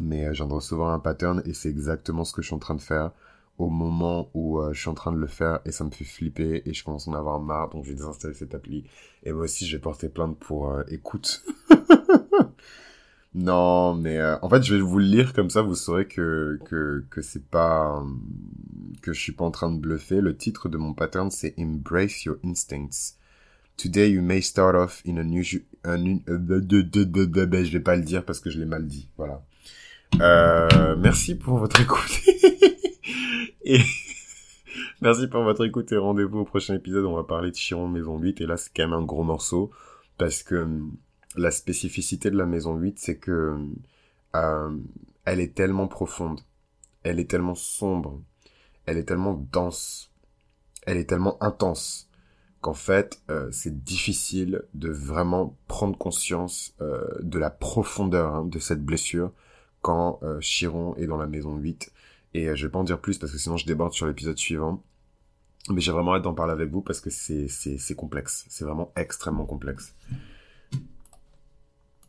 mais 0.00 0.24
euh, 0.24 0.32
je 0.32 0.42
viens 0.42 0.46
de 0.46 0.52
recevoir 0.52 0.92
un 0.92 0.98
pattern 0.98 1.42
et 1.44 1.54
c'est 1.54 1.68
exactement 1.68 2.24
ce 2.24 2.32
que 2.32 2.42
je 2.42 2.48
suis 2.48 2.54
en 2.54 2.60
train 2.60 2.74
de 2.74 2.80
faire 2.80 3.12
au 3.58 3.68
moment 3.68 4.30
où 4.34 4.60
euh, 4.60 4.72
je 4.72 4.80
suis 4.80 4.88
en 4.88 4.94
train 4.94 5.12
de 5.12 5.18
le 5.18 5.26
faire 5.26 5.60
et 5.64 5.72
ça 5.72 5.84
me 5.84 5.90
fait 5.90 6.04
flipper 6.04 6.62
et 6.66 6.74
je 6.74 6.84
commence 6.84 7.08
à 7.08 7.10
en 7.10 7.14
avoir 7.14 7.40
marre 7.40 7.70
donc 7.70 7.84
je 7.84 7.90
vais 7.90 7.96
désinstaller 7.96 8.34
cette 8.34 8.54
appli 8.54 8.84
et 9.22 9.32
moi 9.32 9.44
aussi 9.44 9.66
je 9.66 9.76
vais 9.76 9.80
porter 9.80 10.08
plainte 10.08 10.38
pour 10.38 10.70
euh, 10.70 10.82
écoute 10.88 11.44
non 13.34 13.94
mais 13.94 14.22
en 14.42 14.48
fait 14.48 14.62
je 14.62 14.74
vais 14.74 14.80
vous 14.80 14.98
le 14.98 15.06
lire 15.06 15.32
comme 15.32 15.50
ça 15.50 15.62
vous 15.62 15.74
saurez 15.74 16.06
que 16.06 16.58
que 16.64 17.04
que 17.10 17.22
c'est 17.22 17.46
pas 17.46 18.02
que 19.02 19.12
je 19.12 19.20
suis 19.20 19.32
pas 19.32 19.44
en 19.44 19.50
train 19.50 19.70
de 19.70 19.78
bluffer 19.78 20.20
le 20.20 20.36
titre 20.36 20.68
de 20.68 20.76
mon 20.76 20.94
pattern 20.94 21.30
c'est 21.30 21.54
embrace 21.58 22.24
your 22.24 22.36
instincts 22.44 23.16
Today 23.76 24.08
you 24.08 24.22
may 24.22 24.40
start 24.40 24.74
off 24.74 25.02
in 25.04 25.18
a 25.18 25.22
new, 25.22 25.42
un, 25.84 26.22
je 26.26 27.72
vais 27.72 27.80
pas 27.80 27.96
le 27.96 28.02
dire 28.02 28.24
parce 28.24 28.40
que 28.40 28.48
je 28.48 28.58
l'ai 28.58 28.64
mal 28.64 28.86
dit, 28.86 29.10
voilà. 29.18 29.44
Euh, 30.20 30.96
merci 30.96 31.34
pour 31.34 31.58
votre 31.58 31.80
écoute. 31.80 32.20
et 33.64 33.80
merci 35.02 35.26
pour 35.26 35.42
votre 35.42 35.64
écoute 35.66 35.92
et 35.92 35.96
rendez-vous 35.96 36.40
au 36.40 36.44
prochain 36.44 36.74
épisode. 36.74 37.04
On 37.04 37.16
va 37.16 37.24
parler 37.24 37.50
de 37.50 37.56
Chiron 37.56 37.88
Maison 37.88 38.18
8 38.18 38.40
et 38.40 38.46
là 38.46 38.56
c'est 38.56 38.70
quand 38.74 38.84
même 38.84 38.94
un 38.94 39.04
gros 39.04 39.24
morceau 39.24 39.70
parce 40.16 40.42
que 40.42 40.54
hum, 40.54 40.96
la 41.36 41.50
spécificité 41.50 42.30
de 42.30 42.38
la 42.38 42.46
Maison 42.46 42.76
8 42.76 42.98
c'est 42.98 43.18
que 43.18 43.56
euh, 44.34 44.76
elle 45.24 45.40
est 45.40 45.54
tellement 45.54 45.88
profonde, 45.88 46.40
elle 47.02 47.20
est 47.20 47.30
tellement 47.30 47.54
sombre, 47.54 48.22
elle 48.86 48.96
est 48.96 49.04
tellement 49.04 49.46
dense, 49.52 50.12
elle 50.86 50.96
est 50.96 51.08
tellement 51.08 51.42
intense 51.42 52.08
qu'en 52.60 52.74
fait 52.74 53.20
euh, 53.30 53.50
c'est 53.50 53.84
difficile 53.84 54.62
de 54.72 54.90
vraiment 54.90 55.56
prendre 55.68 55.98
conscience 55.98 56.74
euh, 56.80 57.06
de 57.20 57.38
la 57.38 57.50
profondeur 57.50 58.34
hein, 58.34 58.44
de 58.44 58.58
cette 58.58 58.82
blessure 58.84 59.32
quand 59.86 60.18
euh, 60.24 60.40
Chiron 60.40 60.96
est 60.96 61.06
dans 61.06 61.16
la 61.16 61.28
maison 61.28 61.56
8. 61.56 61.92
Et 62.34 62.48
euh, 62.48 62.56
je 62.56 62.66
vais 62.66 62.72
pas 62.72 62.80
en 62.80 62.84
dire 62.84 62.98
plus 62.98 63.18
parce 63.18 63.30
que 63.30 63.38
sinon 63.38 63.56
je 63.56 63.66
déborde 63.66 63.92
sur 63.92 64.08
l'épisode 64.08 64.36
suivant. 64.36 64.82
Mais 65.70 65.80
j'ai 65.80 65.92
vraiment 65.92 66.16
hâte 66.16 66.22
d'en 66.22 66.34
parler 66.34 66.52
avec 66.52 66.70
vous 66.70 66.80
parce 66.80 67.00
que 67.00 67.08
c'est, 67.08 67.94
complexe. 67.96 68.46
C'est 68.48 68.64
vraiment 68.64 68.90
extrêmement 68.96 69.46
complexe. 69.46 69.94